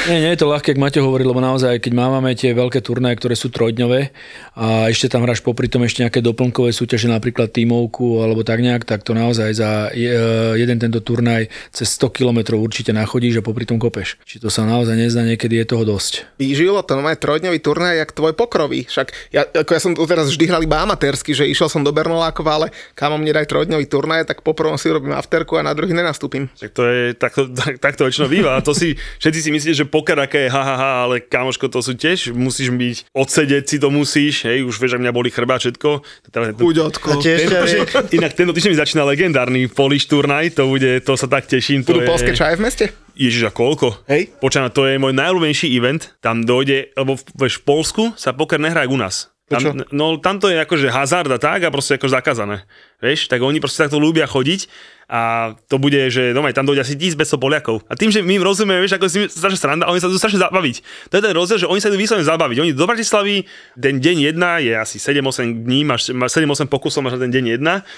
[0.04, 3.14] Nie, nie je to ľahké, ako Maťo hovorí, lebo naozaj, keď máme tie veľké turnaje,
[3.14, 4.10] ktoré sú trojdňové
[4.54, 8.82] a ešte tam hráš popri tom ešte nejaké doplnkové súťaže, napríklad tímovku alebo tak nejak,
[8.82, 10.14] tak to naozaj za je-
[10.56, 14.18] jeden tento turnaj cez 100 km určite nachodíš a popri tom kopeš.
[14.22, 16.26] Či to sa naozaj nezdá, niekedy je toho dosť.
[16.36, 18.84] Vyžilo to normálne trojdňový turnaj, jak tvoj pokrový.
[18.84, 22.50] Však ja, ako ja som teraz vždy hral iba amatérsky, že išiel som do Bernolákova,
[22.54, 25.92] ale kamo mne daj trojdňový turnaj, tak po prvom si urobím afterku a na druhý
[25.92, 26.48] nenastúpim.
[26.56, 28.56] Tak to je, takto, tak, tak to väčšinou býva.
[28.56, 31.68] A to si, všetci si myslíte, že poker aké je ha, ha, ha, ale kamoško,
[31.68, 35.28] to sú tiež, musíš byť, odsedeť si to musíš, hej, už vieš, ak mňa boli
[35.28, 36.00] chrba všetko.
[36.32, 37.20] Teda, A Uďotko.
[37.20, 41.04] tiež Tento ťa vie, týždeň, inak tento týždeň mi začína legendárny Polish turnaj, to bude,
[41.04, 41.84] to sa tak teším.
[41.84, 42.84] Budú je, polské čaje v meste?
[43.18, 44.08] Ježiš, a koľko?
[44.08, 44.32] Hej.
[44.40, 46.16] Počujem, to je môj najľúbenejší event.
[46.22, 49.28] Tam dojde, lebo v, v Polsku sa poker nehrá u nás.
[49.48, 52.68] Tam, no tam to je akože hazard a tak a proste ako zakázané.
[53.00, 54.68] Vieš, tak oni proste takto ľúbia chodiť
[55.08, 57.80] a to bude, že no tam dojde asi 1500 Poliakov.
[57.88, 60.44] A tým, že my im rozumieme, vieš, ako si strašne sranda, oni sa idú strašne
[60.44, 60.76] zabaviť.
[61.08, 62.56] To je ten rozdiel, že oni sa idú vyslovene zabaviť.
[62.60, 67.16] Oni do Bratislavy, ten deň 1 je asi 7-8 dní, máš, máš 7-8 pokusov, máš
[67.16, 67.88] na ten deň 1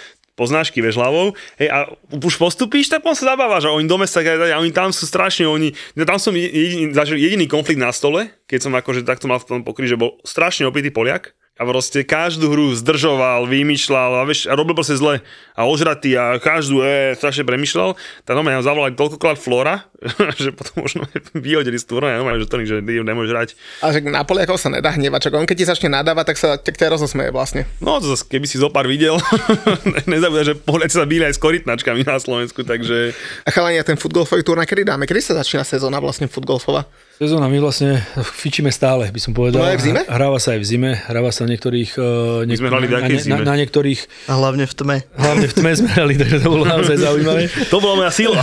[0.40, 4.24] poznášky vieš hlavou, hej, a už postupíš, tak potom sa zabávaš, a oni do mesta,
[4.24, 8.32] a oni tam sú strašne, oni, no tam som jediný, zažil jediný konflikt na stole,
[8.48, 12.08] keď som akože takto mal v tom pokry, že bol strašne opitý Poliak, a proste
[12.08, 15.20] každú hru zdržoval, vymýšľal a, vieš, a robil proste zle
[15.52, 18.00] a ožratý a každú e, strašne premýšľal.
[18.24, 19.84] Tak no ja zavolal toľkokrát Flora,
[20.40, 21.04] že potom možno
[21.36, 23.50] vyhodili z turnaja, no že to že ty nemôžeš hrať.
[23.84, 26.48] A že na Poliakov sa nedá hnevať, čak on keď ti začne nadávať, tak sa
[26.56, 27.68] tak ťa rozosmeje vlastne.
[27.84, 29.20] No to zase, keby si zo pár videl,
[30.08, 33.12] nezabúdaj, že Poliaci sa bíli aj s korytnačkami na Slovensku, takže
[33.44, 35.04] A chalani, a ten futgolfový turnaj kedy dáme?
[35.04, 36.88] Kedy sa začína sezóna vlastne futgolfová?
[37.20, 38.00] Sezóna my vlastne
[38.40, 39.60] fičíme stále, by som povedal.
[39.60, 40.00] No aj v zime?
[40.08, 42.00] Hráva sa aj v zime, hráva sa niektorých...
[42.48, 43.44] My sme hrali v na, na, zime?
[43.44, 44.96] na, niektorých, a hlavne v tme.
[45.20, 47.52] hlavne v tme sme hrali, takže to bolo naozaj zaujímavé.
[47.68, 48.40] to bola moja sila.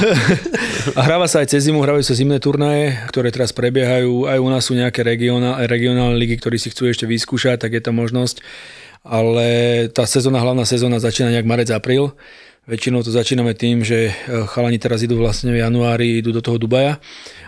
[0.94, 4.30] A hráva sa aj cez zimu, hrávajú sa zimné turnaje, ktoré teraz prebiehajú.
[4.30, 7.82] Aj u nás sú nejaké regionál, regionálne ligy, ktorí si chcú ešte vyskúšať, tak je
[7.82, 8.46] tam možnosť.
[9.02, 12.14] Ale tá sezóna, hlavná sezóna začína nejak marec, apríl.
[12.68, 16.60] Väčšinou to začíname tým, že e, chalani teraz idú vlastne v januári, idú do toho
[16.60, 17.00] Dubaja,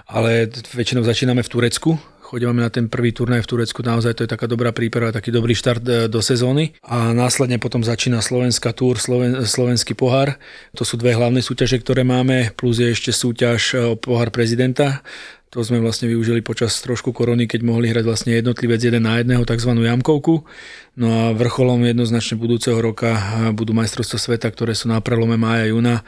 [0.07, 1.99] ale väčšinou začíname v Turecku,
[2.30, 5.57] chodíme na ten prvý turnaj v Turecku, naozaj to je taká dobrá príprava, taký dobrý
[5.57, 6.78] štart e, do sezóny.
[6.86, 10.38] A následne potom začína Slovenská túr, Sloven, Slovenský pohár.
[10.78, 15.01] To sú dve hlavné súťaže, ktoré máme, plus je ešte súťaž e, o pohár prezidenta.
[15.50, 19.41] To sme vlastne využili počas trošku korony, keď mohli hrať vlastne jednotlivec jeden na jedného,
[19.41, 19.74] tzv.
[19.74, 20.45] jamkovku.
[20.93, 23.18] No a vrcholom jednoznačne budúceho roka
[23.58, 26.06] budú majstrovstvá sveta, ktoré sú na prelome mája, júna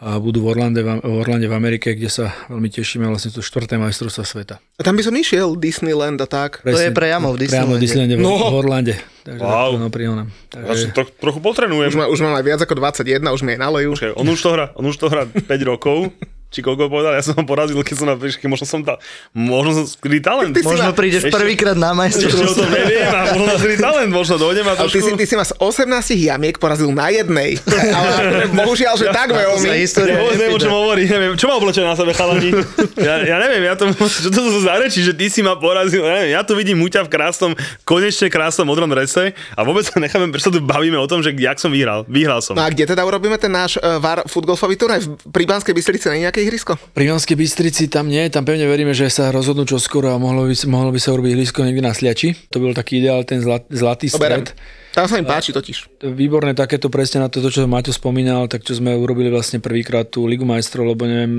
[0.00, 3.76] a budú v Orlande, v Orlande v Amerike, kde sa veľmi tešíme, vlastne to štvrté
[3.76, 4.54] majstrovstvá sveta.
[4.56, 6.64] A tam by som išiel, Disneyland a tak.
[6.64, 7.84] To je priamo v Priamo v Disneylande.
[7.84, 8.32] Disneylande v, No.
[8.48, 8.94] v Orlande.
[9.28, 9.52] Takže Wow.
[9.52, 9.72] wow.
[9.76, 10.28] no, pri onom.
[10.56, 11.92] Ja Takže, to trochu potrenujem.
[11.92, 13.92] Už, má, už mám aj viac ako 21, už mi aj nalejú.
[13.92, 16.08] Počkaj, on už to hrá, on už to hrá 5 rokov.
[16.50, 18.98] Či koľko povedal, ja som ho porazil, keď som na peške, možno som tá,
[19.30, 20.50] možno som skrytý talent.
[20.50, 22.58] Ty si Možno ma- prídeš Ešte- prvýkrát na Ešte o majstrovstvo.
[22.58, 25.16] tom neviem a možno na skrytý talent, možno dojdem a Ale ty si, trošku...
[25.16, 25.86] ty si ma z 18
[26.20, 27.54] jamiek porazil na jednej.
[27.70, 28.10] Ale
[28.52, 29.68] bohužiaľ, že tak Sa veľmi.
[30.02, 32.50] Ja vôbec neviem, o čom hovorí, neviem, čo má oblečené na sebe chalani?
[32.96, 36.02] Ja, ja neviem, ja to, čo to sú za reči, že ty si ma porazil,
[36.02, 37.52] ja neviem, ja tu vidím Muťa v krásnom,
[37.84, 41.56] konečne krásnom modrom drese a vôbec sa necháme, prečo tu bavíme o tom, že jak
[41.56, 42.02] som vyhral.
[42.04, 42.52] Vyhral som.
[42.52, 45.00] No a kde teda urobíme ten náš uh, VAR futgolfový turnaj?
[45.00, 46.72] V- Banskej Bystrici na nejakej nejaké ihrisko?
[46.96, 50.48] Pri Banskej Bystrici tam nie, tam pevne veríme, že sa rozhodnú čo skoro a mohlo
[50.48, 52.32] by, mohlo by sa urobiť ihrisko niekde na Sliači.
[52.48, 54.56] To bol taký ideál, ten zlat, zlatý stred.
[54.90, 56.02] Tam sa mi páči totiž.
[56.02, 60.26] Výborné takéto presne na to, čo Maťo spomínal, tak čo sme urobili vlastne prvýkrát tú
[60.26, 61.34] Ligu majstrov, lebo neviem,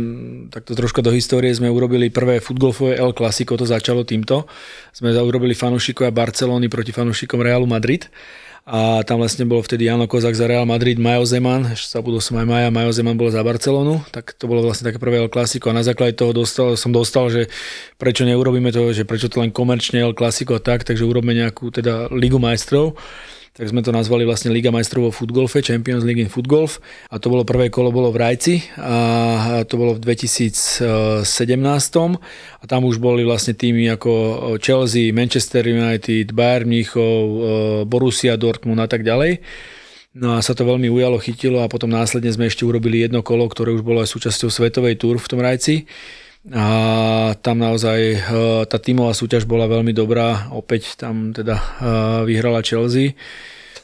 [0.47, 4.47] takto troška do histórie sme urobili prvé futgolfové El Clasico, to začalo týmto.
[4.95, 8.07] Sme urobili fanúšikovia Barcelony proti fanúšikom Realu Madrid
[8.61, 12.21] a tam vlastne bolo vtedy Jano Kozak za Real Madrid, Majo Zeman, ešte sa budol
[12.21, 15.33] som aj Maja, Majo Zeman bol za Barcelonu, tak to bolo vlastne také prvé El
[15.33, 17.49] Clasico a na základe toho dostal, som dostal, že
[17.97, 22.13] prečo neurobíme to, že prečo to len komerčne El Clasico tak, takže urobíme nejakú teda
[22.13, 22.93] Ligu majstrov
[23.61, 26.81] tak sme to nazvali vlastne Liga majstrov vo futgolfe, Champions League in Footgolf.
[27.13, 28.73] A to bolo prvé kolo bolo v Rajci.
[28.81, 30.81] A to bolo v 2017
[32.57, 34.11] a tam už boli vlastne týmy ako
[34.57, 37.21] Chelsea, Manchester United, Bayern Mníchov,
[37.85, 39.45] Borussia Dortmund a tak ďalej.
[40.17, 43.45] No a sa to veľmi ujalo, chytilo a potom následne sme ešte urobili jedno kolo,
[43.45, 45.85] ktoré už bolo aj súčasťou Svetovej túr v tom Rajci
[46.49, 46.65] a
[47.37, 48.17] tam naozaj e,
[48.65, 51.63] tá tímová súťaž bola veľmi dobrá, opäť tam teda e,
[52.25, 53.13] vyhrala Chelsea.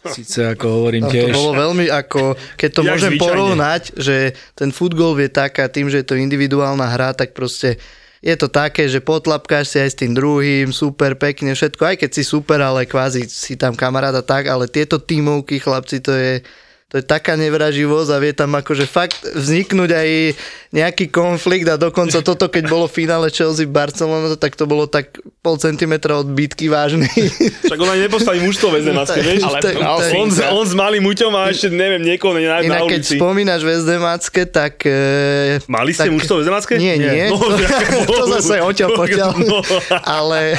[0.08, 1.36] Sice ako hovorím Tam tiež.
[1.36, 3.28] to bolo veľmi ako, keď to Jak môžem zvyčajne.
[3.28, 4.18] porovnať, že
[4.56, 7.76] ten futgol je taká, tým, že je to individuálna hra, tak proste
[8.24, 12.10] je to také, že potlapkáš si aj s tým druhým, super, pekne, všetko, aj keď
[12.10, 16.42] si super, ale kvázi si tam kamaráda tak, ale tieto tímovky, chlapci, to je,
[16.88, 20.10] to je taká nevraživosť a vie tam akože fakt vzniknúť aj
[20.70, 25.12] nejaký konflikt a dokonca toto, keď bolo v finále Chelsea Barcelona, tak to bolo tak
[25.38, 27.08] pol centimetra od bitky vážny.
[27.62, 29.44] Však on ani nepostaví mužstvo ve Zdemácke, vieš?
[29.44, 29.84] Ale to- to-
[30.18, 33.16] on, s- on s malým muťom a ešte neviem, niekoho na, na Inak keď ulici.
[33.16, 34.74] spomínaš Vezdemácke, tak...
[34.82, 36.74] E, Mali ste tak, mužstvo ve Zdemácke?
[36.78, 37.28] Nie, nie.
[37.28, 37.56] No, to,
[38.14, 39.26] to zase oťa poťa.
[39.40, 39.60] No.
[40.02, 40.56] ale,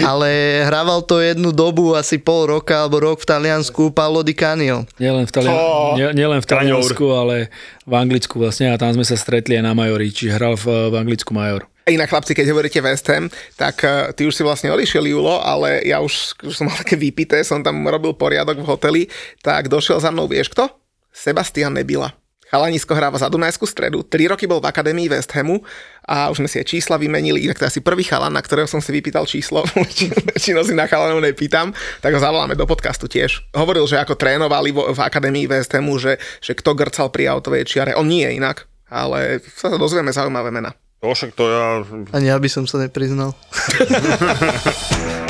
[0.00, 0.28] ale
[0.64, 4.86] hrával to jednu dobu, asi pol roka alebo rok v Taliansku Paolo Di Canio.
[4.96, 6.46] Nielen v, Talian- Oh, nie, nielen v.
[6.48, 7.52] Taliansku, ale
[7.84, 10.94] v Anglicku vlastne a tam sme sa stretli aj na Majori, či hral v, v
[10.96, 11.68] Anglicku Major.
[11.82, 13.26] Inak chlapci, keď hovoríte West Ham,
[13.58, 16.94] tak eh, ty už si vlastne odišiel Julo, ale ja už, už som mal také
[16.94, 19.02] vypité, som tam robil poriadok v hoteli,
[19.42, 20.70] tak došiel za mnou, vieš kto?
[21.10, 22.21] Sebastian Nebila.
[22.52, 25.64] Chalanisko hráva za Dunajskú stredu, 3 roky bol v akadémii West Hamu
[26.04, 28.68] a už sme si aj čísla vymenili, inak to je asi prvý chalan, na ktorého
[28.68, 29.64] som si vypýtal číslo,
[30.36, 31.72] väčšinou si na chalanov nepýtam,
[32.04, 33.40] tak ho zavoláme do podcastu tiež.
[33.56, 37.64] Hovoril, že ako trénovali vo, v akadémii West Hamu, že, že kto grcal pri autovej
[37.64, 40.76] čiare, on nie je inak, ale sa dozvieme zaujímavé mena.
[41.00, 41.80] To však to ja...
[42.12, 43.32] Ani ja by som sa nepriznal.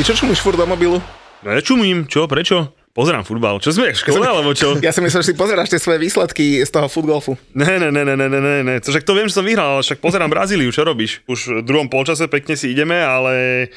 [0.00, 0.96] Ty čo čumíš furt do mobilu?
[1.44, 2.72] Nečumím, čo, prečo?
[2.96, 3.60] Pozerám futbal.
[3.60, 4.80] Čo sme, škoda, alebo čo?
[4.80, 7.36] Ja si myslím, že si pozeráš tie svoje výsledky z toho futgolfu.
[7.52, 8.74] Ne, ne, ne, ne, ne, ne, ne.
[8.80, 11.20] To však to viem, že som vyhral, ale však pozerám Brazíliu, čo robíš?
[11.28, 13.68] Už v druhom polčase pekne si ideme, ale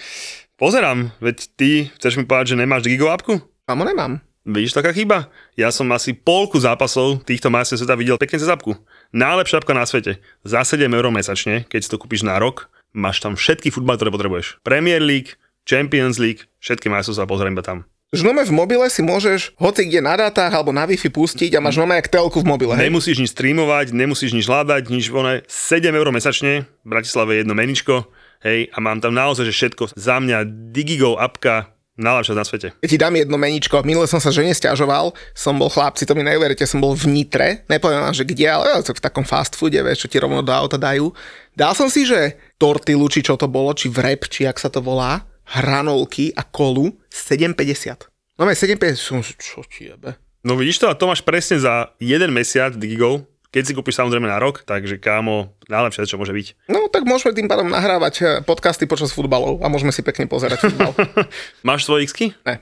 [0.55, 3.43] pozerám, veď ty chceš mi povedať, že nemáš Gigo apku?
[3.67, 4.23] Amo nemám.
[4.47, 5.27] Vidíš, taká chyba?
[5.59, 8.79] Ja som asi polku zápasov týchto majstrov sveta videl pekne cez apku.
[9.11, 10.23] Najlepšia apka na svete.
[10.47, 14.07] Za 7 eur mesačne, keď si to kúpiš na rok, máš tam všetky futbal, ktoré
[14.07, 14.63] potrebuješ.
[14.63, 17.87] Premier League, Champions League, všetky majstrovstvá pozriem iba tam.
[18.13, 21.63] Že nome v mobile si môžeš hoci kde na dátach alebo na Wi-Fi pustiť a
[21.65, 22.77] máš nome jak telku v mobile.
[22.77, 22.93] Hej?
[22.93, 27.57] Nemusíš nič streamovať, nemusíš nič hľadať, nič one, 7 eur mesačne, v Bratislave je jedno
[27.57, 28.05] meničko,
[28.45, 29.97] hej, a mám tam naozaj že všetko.
[29.97, 32.67] Za mňa Digigo apka, najlepšia na svete.
[32.85, 33.81] Ja ti dám jedno meničko.
[33.81, 37.65] Minule som sa žene stiažoval, som bol chlapci, to mi neuveríte, som bol v Nitre,
[37.65, 40.77] nepoviem vám, že kde, ale v takom fast foode, vieš, čo ti rovno do auta
[40.77, 41.09] dajú.
[41.57, 44.81] Dal som si, že tortilu, či čo to bolo, či vrep, či jak sa to
[44.85, 48.09] volá, hranolky a kolu 7,50.
[48.39, 50.17] No 7,50 som, čo ti jebe.
[50.43, 53.23] No vidíš to, a to máš presne za jeden mesiac Digigo,
[53.53, 56.67] keď si kúpiš samozrejme na rok, takže kámo, najlepšie, čo môže byť.
[56.73, 60.65] No tak môžeme tým pádom nahrávať eh, podcasty počas futbalov a môžeme si pekne pozerať
[60.67, 60.97] futbal.
[61.67, 62.57] Máš svoje x ne.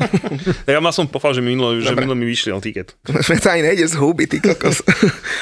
[0.70, 2.94] Ja mal som pofal, že minulo, že minulo mi vyšli tiket.
[3.28, 4.86] Mne to ani nejde z huby, ty kokos.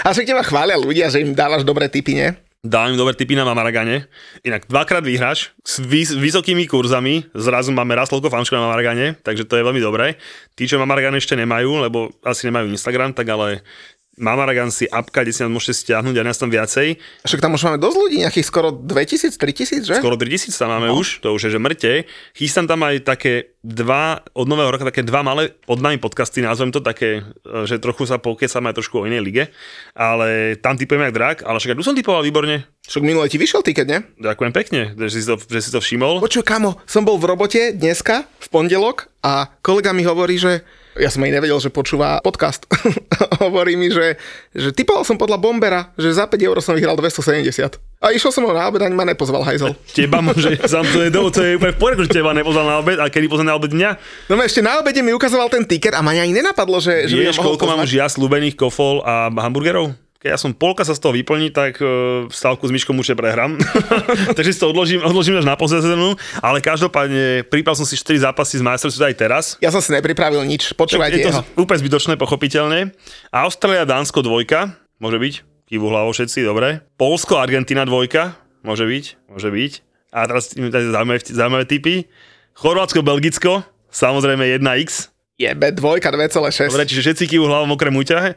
[0.03, 2.33] A však teba chvália ľudia, že im dávaš dobré tipy, nie?
[2.59, 4.11] Dám im tipy na Mamaragane.
[4.43, 7.31] Inak dvakrát vyhráš s vys- vysokými kurzami.
[7.31, 10.19] Zrazu máme raz toľko fanúšikov na Mamaragane, takže to je veľmi dobré.
[10.59, 13.63] Tí, čo Mamaragane ešte nemajú, lebo asi nemajú Instagram, tak ale
[14.19, 16.99] Mamaragan si apka, kde si nás môžete stiahnuť a nás tam viacej.
[17.25, 19.95] Však tam už máme dosť ľudí, nejakých skoro 2000, 3000, že?
[19.97, 20.99] Skoro 3000 tam máme no.
[20.99, 21.93] už, to už je že mŕte.
[22.35, 26.71] Chystám tam aj také dva, od nového roka také dva malé pod nami podcasty, nazvem
[26.71, 29.45] to také, e, že trochu sa pokecáme aj trošku o inej lige,
[29.99, 32.65] ale tam typujem jak drak, ale však aj tu som typoval výborne.
[32.89, 34.01] Však minule ti vyšiel tiket, nie?
[34.17, 36.25] Ďakujem pekne, že si to, že si to všimol.
[36.25, 40.65] Počuj, kamo, som bol v robote dneska, v pondelok a kolega mi hovorí, že
[40.99, 42.67] ja som aj nevedel, že počúva podcast.
[43.43, 44.19] hovorí mi, že,
[44.53, 47.79] že typoval som podľa Bombera, že za 5 eur som vyhral 270.
[47.99, 49.75] A išiel som ho na obed, ani ma nepozval hajzel.
[49.91, 52.99] Teba môže, sám to je, to je úplne v poriadku, že teba nepozval na obed,
[52.99, 53.91] a kedy pozval na obed dňa?
[54.31, 57.43] No ešte na obede mi ukazoval ten tiket a ma ani nenapadlo, že, že Vieš,
[57.43, 59.95] mohol koľko mám už ja slúbených kofol a hamburgerov?
[60.19, 63.55] Keď ja som polka sa z toho vyplní, tak uh, stávku s myškom určite prehrám.
[64.37, 66.19] Takže si to odložím, odložím až na poslednú.
[66.43, 69.45] Ale každopádne pripravil som si 4 zápasy z majstrovství aj teraz.
[69.63, 71.43] Ja som si nepripravil nič, je počúvajte to jeho.
[71.55, 72.91] úplne zbytočné, pochopiteľne.
[73.31, 75.35] Austrália, Dánsko dvojka, môže byť.
[75.71, 76.83] Kývu hlavou všetci, dobre.
[76.99, 78.35] Polsko, Argentina dvojka,
[78.67, 79.73] môže byť, môže byť.
[80.11, 82.11] A teraz tady zaujímavé, zaujímavé typy.
[82.59, 83.63] Chorvátsko, Belgicko,
[83.95, 85.15] samozrejme 1x.
[85.39, 86.75] Jebe, dvojka, 2,6.
[86.75, 88.35] Dobre, čiže všetci kývu hlavom okrem úťahe.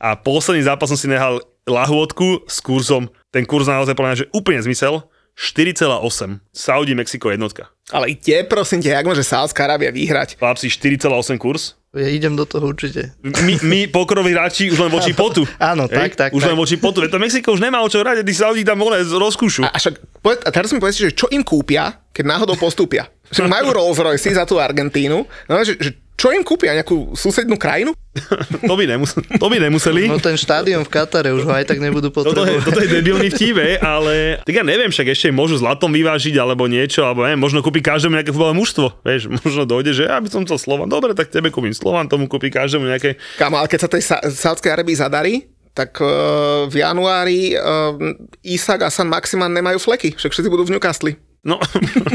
[0.00, 3.12] A posledný zápas som si nehal lahôdku s kurzom.
[3.28, 5.04] Ten kurz naozaj podľa mňa, že úplne zmysel.
[5.36, 6.40] 4,8.
[6.52, 7.70] Saudi, Mexiko jednotka.
[7.94, 10.36] Ale kde, prosím ťa, jak môže Sávská Arábia vyhrať?
[10.36, 11.80] Chlapci, 4,8 kurz.
[11.90, 13.18] Ja idem do toho určite.
[13.24, 15.42] My, my pokroví hráči už len voči potu.
[15.58, 16.54] Áno, tak, tak, Už tak.
[16.54, 17.02] len voči potu.
[17.02, 19.66] To Mexiko už nemá o čo hrať, a tí Saudi tam vole rozkúšu.
[19.66, 23.10] A, však, poved, a teraz mi povedzte, že čo im kúpia, keď náhodou postúpia?
[23.34, 26.76] Majú Rolls Royce za tú Argentínu, no, že, že čo im kúpia?
[26.76, 27.96] Nejakú susednú krajinu?
[28.60, 30.04] To by, nemus- to by nemuseli.
[30.04, 32.64] No ten štádion v Katare už ho aj tak nebudú Toto je, potrebovať.
[32.66, 37.02] toto je debilný vtíbe, ale tak ja neviem, však ešte môžu zlatom vyvážiť alebo niečo,
[37.02, 38.86] alebo neviem, možno kúpi každému nejaké futbalové mužstvo.
[39.00, 40.86] Vieš, možno dojde, že ja by som chcel Slovan.
[40.86, 43.16] Dobre, tak tebe kúpim Slovan, tomu kúpi každému nejaké.
[43.40, 45.34] Kam, ale keď sa tej Sa- Sádskej Arabii zadarí,
[45.70, 47.94] tak uh, v januári uh,
[48.42, 51.14] Isak a San Maximan nemajú fleky, však všetci budú v Newcastle.
[51.40, 51.56] No,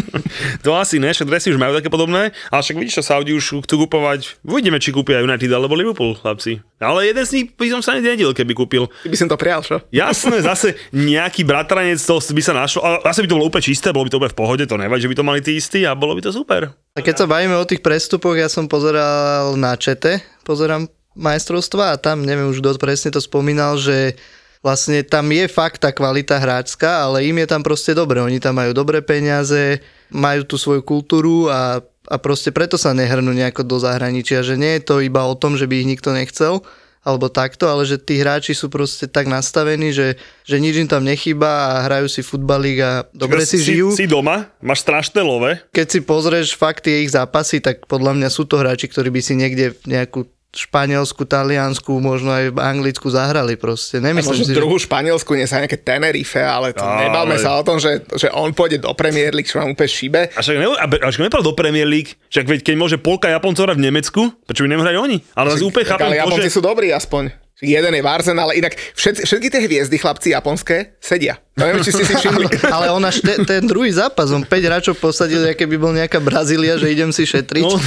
[0.65, 3.65] to asi ne, však dresy už majú také podobné, ale však vidíš, že Saudi už
[3.65, 6.61] chcú kupovať, uvidíme, či kúpia United alebo Liverpool, chlapci.
[6.77, 8.85] Ale jeden z nich by som sa nedel, keby kúpil.
[8.85, 9.81] Ty by som to prijal, čo?
[9.89, 13.89] Jasné, zase nejaký bratranec to by sa našlo, ale asi by to bolo úplne čisté,
[13.89, 15.97] bolo by to úplne v pohode, to nevadí, že by to mali tí istí a
[15.97, 16.77] bolo by to super.
[16.93, 20.85] A keď sa bavíme o tých prestupoch, ja som pozeral na čete, pozerám
[21.17, 24.19] majstrovstva a tam, neviem už kto presne to spomínal, že
[24.65, 28.17] vlastne tam je fakt tá kvalita hráčska, ale im je tam proste dobre.
[28.17, 33.29] Oni tam majú dobré peniaze, majú tú svoju kultúru a, a proste preto sa nehrnú
[33.29, 36.65] nejako do zahraničia, že nie je to iba o tom, že by ich nikto nechcel,
[37.05, 41.05] alebo takto, ale že tí hráči sú proste tak nastavení, že, že nič im tam
[41.05, 43.93] nechýba a hrajú si futbalík a dobre si, žijú.
[43.93, 48.29] Si doma, máš strašné love, Keď si pozrieš fakt tie ich zápasy, tak podľa mňa
[48.33, 50.25] sú to hráči, ktorí by si niekde nejakú
[50.55, 53.99] Španielsku, Taliansku, možno aj v Anglicku zahrali proste.
[53.99, 57.63] Nemyslím možno si, druhú Španielsku, nie sa nejaké Tenerife, ale to Ale- nebavme sa o
[57.67, 60.21] tom, že, že on pôjde do Premier League, čo vám úplne šíbe.
[60.33, 63.27] A však, ne, a, a však nepal do Premier League, však veď keď môže polka
[63.27, 65.17] Japoncov hrať v Nemecku, prečo by nemohli oni?
[65.35, 66.55] Ale zase úplne chápem ale Japonci že...
[66.55, 67.45] sú dobrí aspoň.
[67.63, 71.39] Jeden je v Arsenal, ale inak všetci, všetky tie hviezdy, chlapci japonské, sedia.
[71.55, 72.67] Neviem, či ste si všimli.
[72.67, 76.19] ale on až te, ten druhý zápas, on 5 hráčov posadil, aké by bol nejaká
[76.19, 77.63] Brazília, že idem si šetriť.
[77.63, 77.79] No.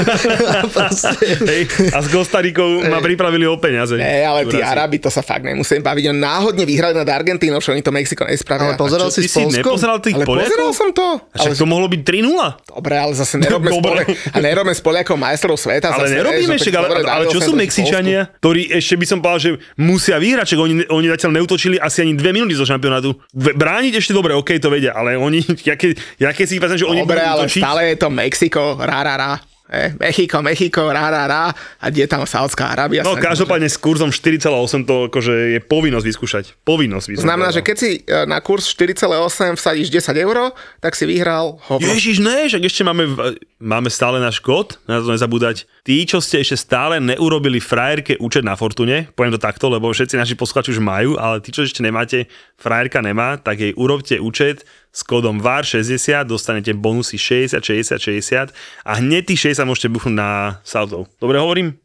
[0.46, 3.98] A proste, Hej, a s Kostarikou ma pripravili o peniaze.
[3.98, 4.62] Ne, ale tí.
[4.62, 6.14] Arabi, to sa fakt nemusím baviť.
[6.14, 8.72] On náhodne vyhrali nad Argentínou, čo oni to Mexiko nespravia.
[8.72, 9.58] ale pozeral si s si Polskom?
[9.58, 11.18] nepozeral tých ale pozeral som to.
[11.18, 12.78] A však Ale, to mohlo byť 3-0.
[12.78, 14.06] dobre, ale zase nerobme, Dobre.
[14.06, 15.90] spole, a nerobme s Poliakom majstrov sveta.
[15.90, 19.50] Ale zase, nerobíme však, ale, ale čo sú Mexičania, ktorí ešte by som povedal, že
[19.74, 23.15] musia vyhrať, oni, oni zatiaľ neutočili asi ani dve minúty zo šampionátu.
[23.34, 26.90] Brániť ešte dobre, OK, to vedia, ale oni, ja keď, ja keď si predstavím, že
[26.90, 27.00] oni.
[27.02, 29.32] Dobre, ale útočiť, stále je to Mexiko, rá, rá, rá.
[29.66, 31.50] Eh, Mexiko, Mexiko, rá, rá, rá.
[31.82, 33.02] A kde tam Saudská Arábia?
[33.02, 36.44] No každopádne s kurzom 4,8 to akože je povinnosť vyskúšať.
[36.62, 41.02] Povinnosť som Znamená, že keď si e, na kurz 4,8 vsadíš 10 eur, tak si
[41.02, 41.82] vyhral hovno.
[41.82, 43.10] Ježiš, ne, však ešte máme,
[43.58, 45.66] máme stále náš kód, na to nezabúdať.
[45.82, 50.14] Tí, čo ste ešte stále neurobili frajerke účet na Fortune, poviem to takto, lebo všetci
[50.14, 54.62] naši posluchači už majú, ale tí, čo ešte nemáte, frajerka nemá, tak jej urobte účet
[54.96, 60.30] s kódom VAR60, dostanete bonusy 60, 60, 60 a hneď tých 60 môžete buchnúť na
[60.64, 61.12] Southov.
[61.20, 61.76] Dobre hovorím?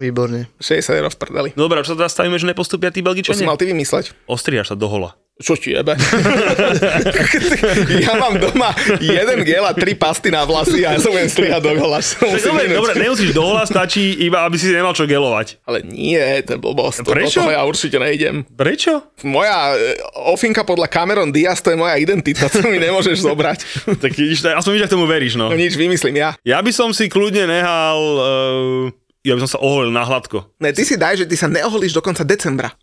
[0.00, 0.48] Výborne.
[0.58, 1.48] 60 eur v prdeli.
[1.52, 3.46] Dobre, čo sa teda stavíme, že nepostupia tí To si Belgičania?
[3.46, 4.16] mal ty vymysleť.
[4.24, 5.12] Ostrihaš sa do hola.
[5.34, 5.98] Čo ti jebe?
[8.06, 8.70] ja mám doma
[9.02, 11.98] jeden gel a tri pasty na vlasy a ja sa budem strihať do gola.
[11.98, 15.58] Dobre, dobre, nemusíš do hola, stačí iba, aby si nemal čo gelovať.
[15.66, 17.02] Ale nie, to je blbosť.
[17.02, 17.42] Prečo?
[17.42, 18.46] Do toho ja určite nejdem.
[18.46, 19.10] Prečo?
[19.26, 19.98] Moja e,
[20.30, 23.58] ofinka podľa Cameron Diaz, to je moja identita, to mi nemôžeš zobrať.
[24.04, 25.50] Tak vidíš, aspoň vidíš, ak tomu veríš, no.
[25.50, 26.38] No nič, vymyslím ja.
[26.46, 27.98] Ja by som si kľudne nehal...
[28.22, 30.52] Uh, ja by som sa oholil na hladko.
[30.60, 32.76] Ne, ty si daj, že ty sa neoholíš do konca decembra.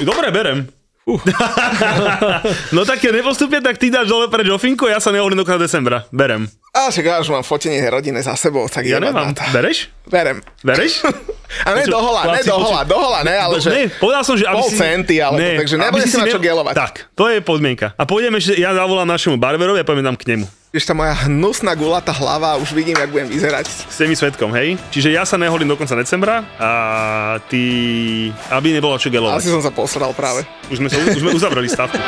[0.00, 0.77] Dobre, berem.
[1.08, 1.16] Uh.
[2.76, 5.56] no tak keď nepostupia, tak ty dáš dole pre Jofinku, ja sa neoholím do konca
[5.56, 6.04] decembra.
[6.12, 6.44] Berem.
[6.76, 9.32] A však ja už mám fotenie rodiny za sebou, tak Ja nemám.
[9.32, 9.46] na.
[9.48, 9.88] Bereš?
[10.04, 10.44] Berem.
[10.60, 11.00] Bereš?
[11.64, 13.68] A ne Poču- do hola, ne chlapci, do poču- hola, do hola, ne, ale že...
[13.72, 14.76] Ne, povedal som, že aby pol si...
[14.76, 16.74] centy, alebo to, takže nebude aby si ma čo gelovať.
[16.76, 17.96] Tak, to je podmienka.
[17.96, 20.44] A pôjdeme ešte, ja zavolám našemu barberovi a pôjdeme tam k nemu.
[20.78, 23.66] Vieš, tá moja hnusná gulatá hlava, už vidím, jak budem vyzerať.
[23.66, 24.78] S tými svetkom, hej?
[24.94, 26.70] Čiže ja sa neholím do konca decembra a
[27.50, 28.30] ty...
[28.46, 29.42] Aby nebolo čo gelovať.
[29.42, 30.46] Asi som sa posral práve.
[30.70, 31.98] Už sme, sa, už sme uzavreli stavku.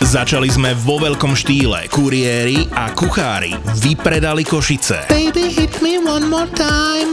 [0.00, 1.92] Začali sme vo veľkom štýle.
[1.92, 3.52] Kuriéri a kuchári
[3.84, 5.12] vypredali Košice.
[5.12, 7.12] Baby, hit me one more time.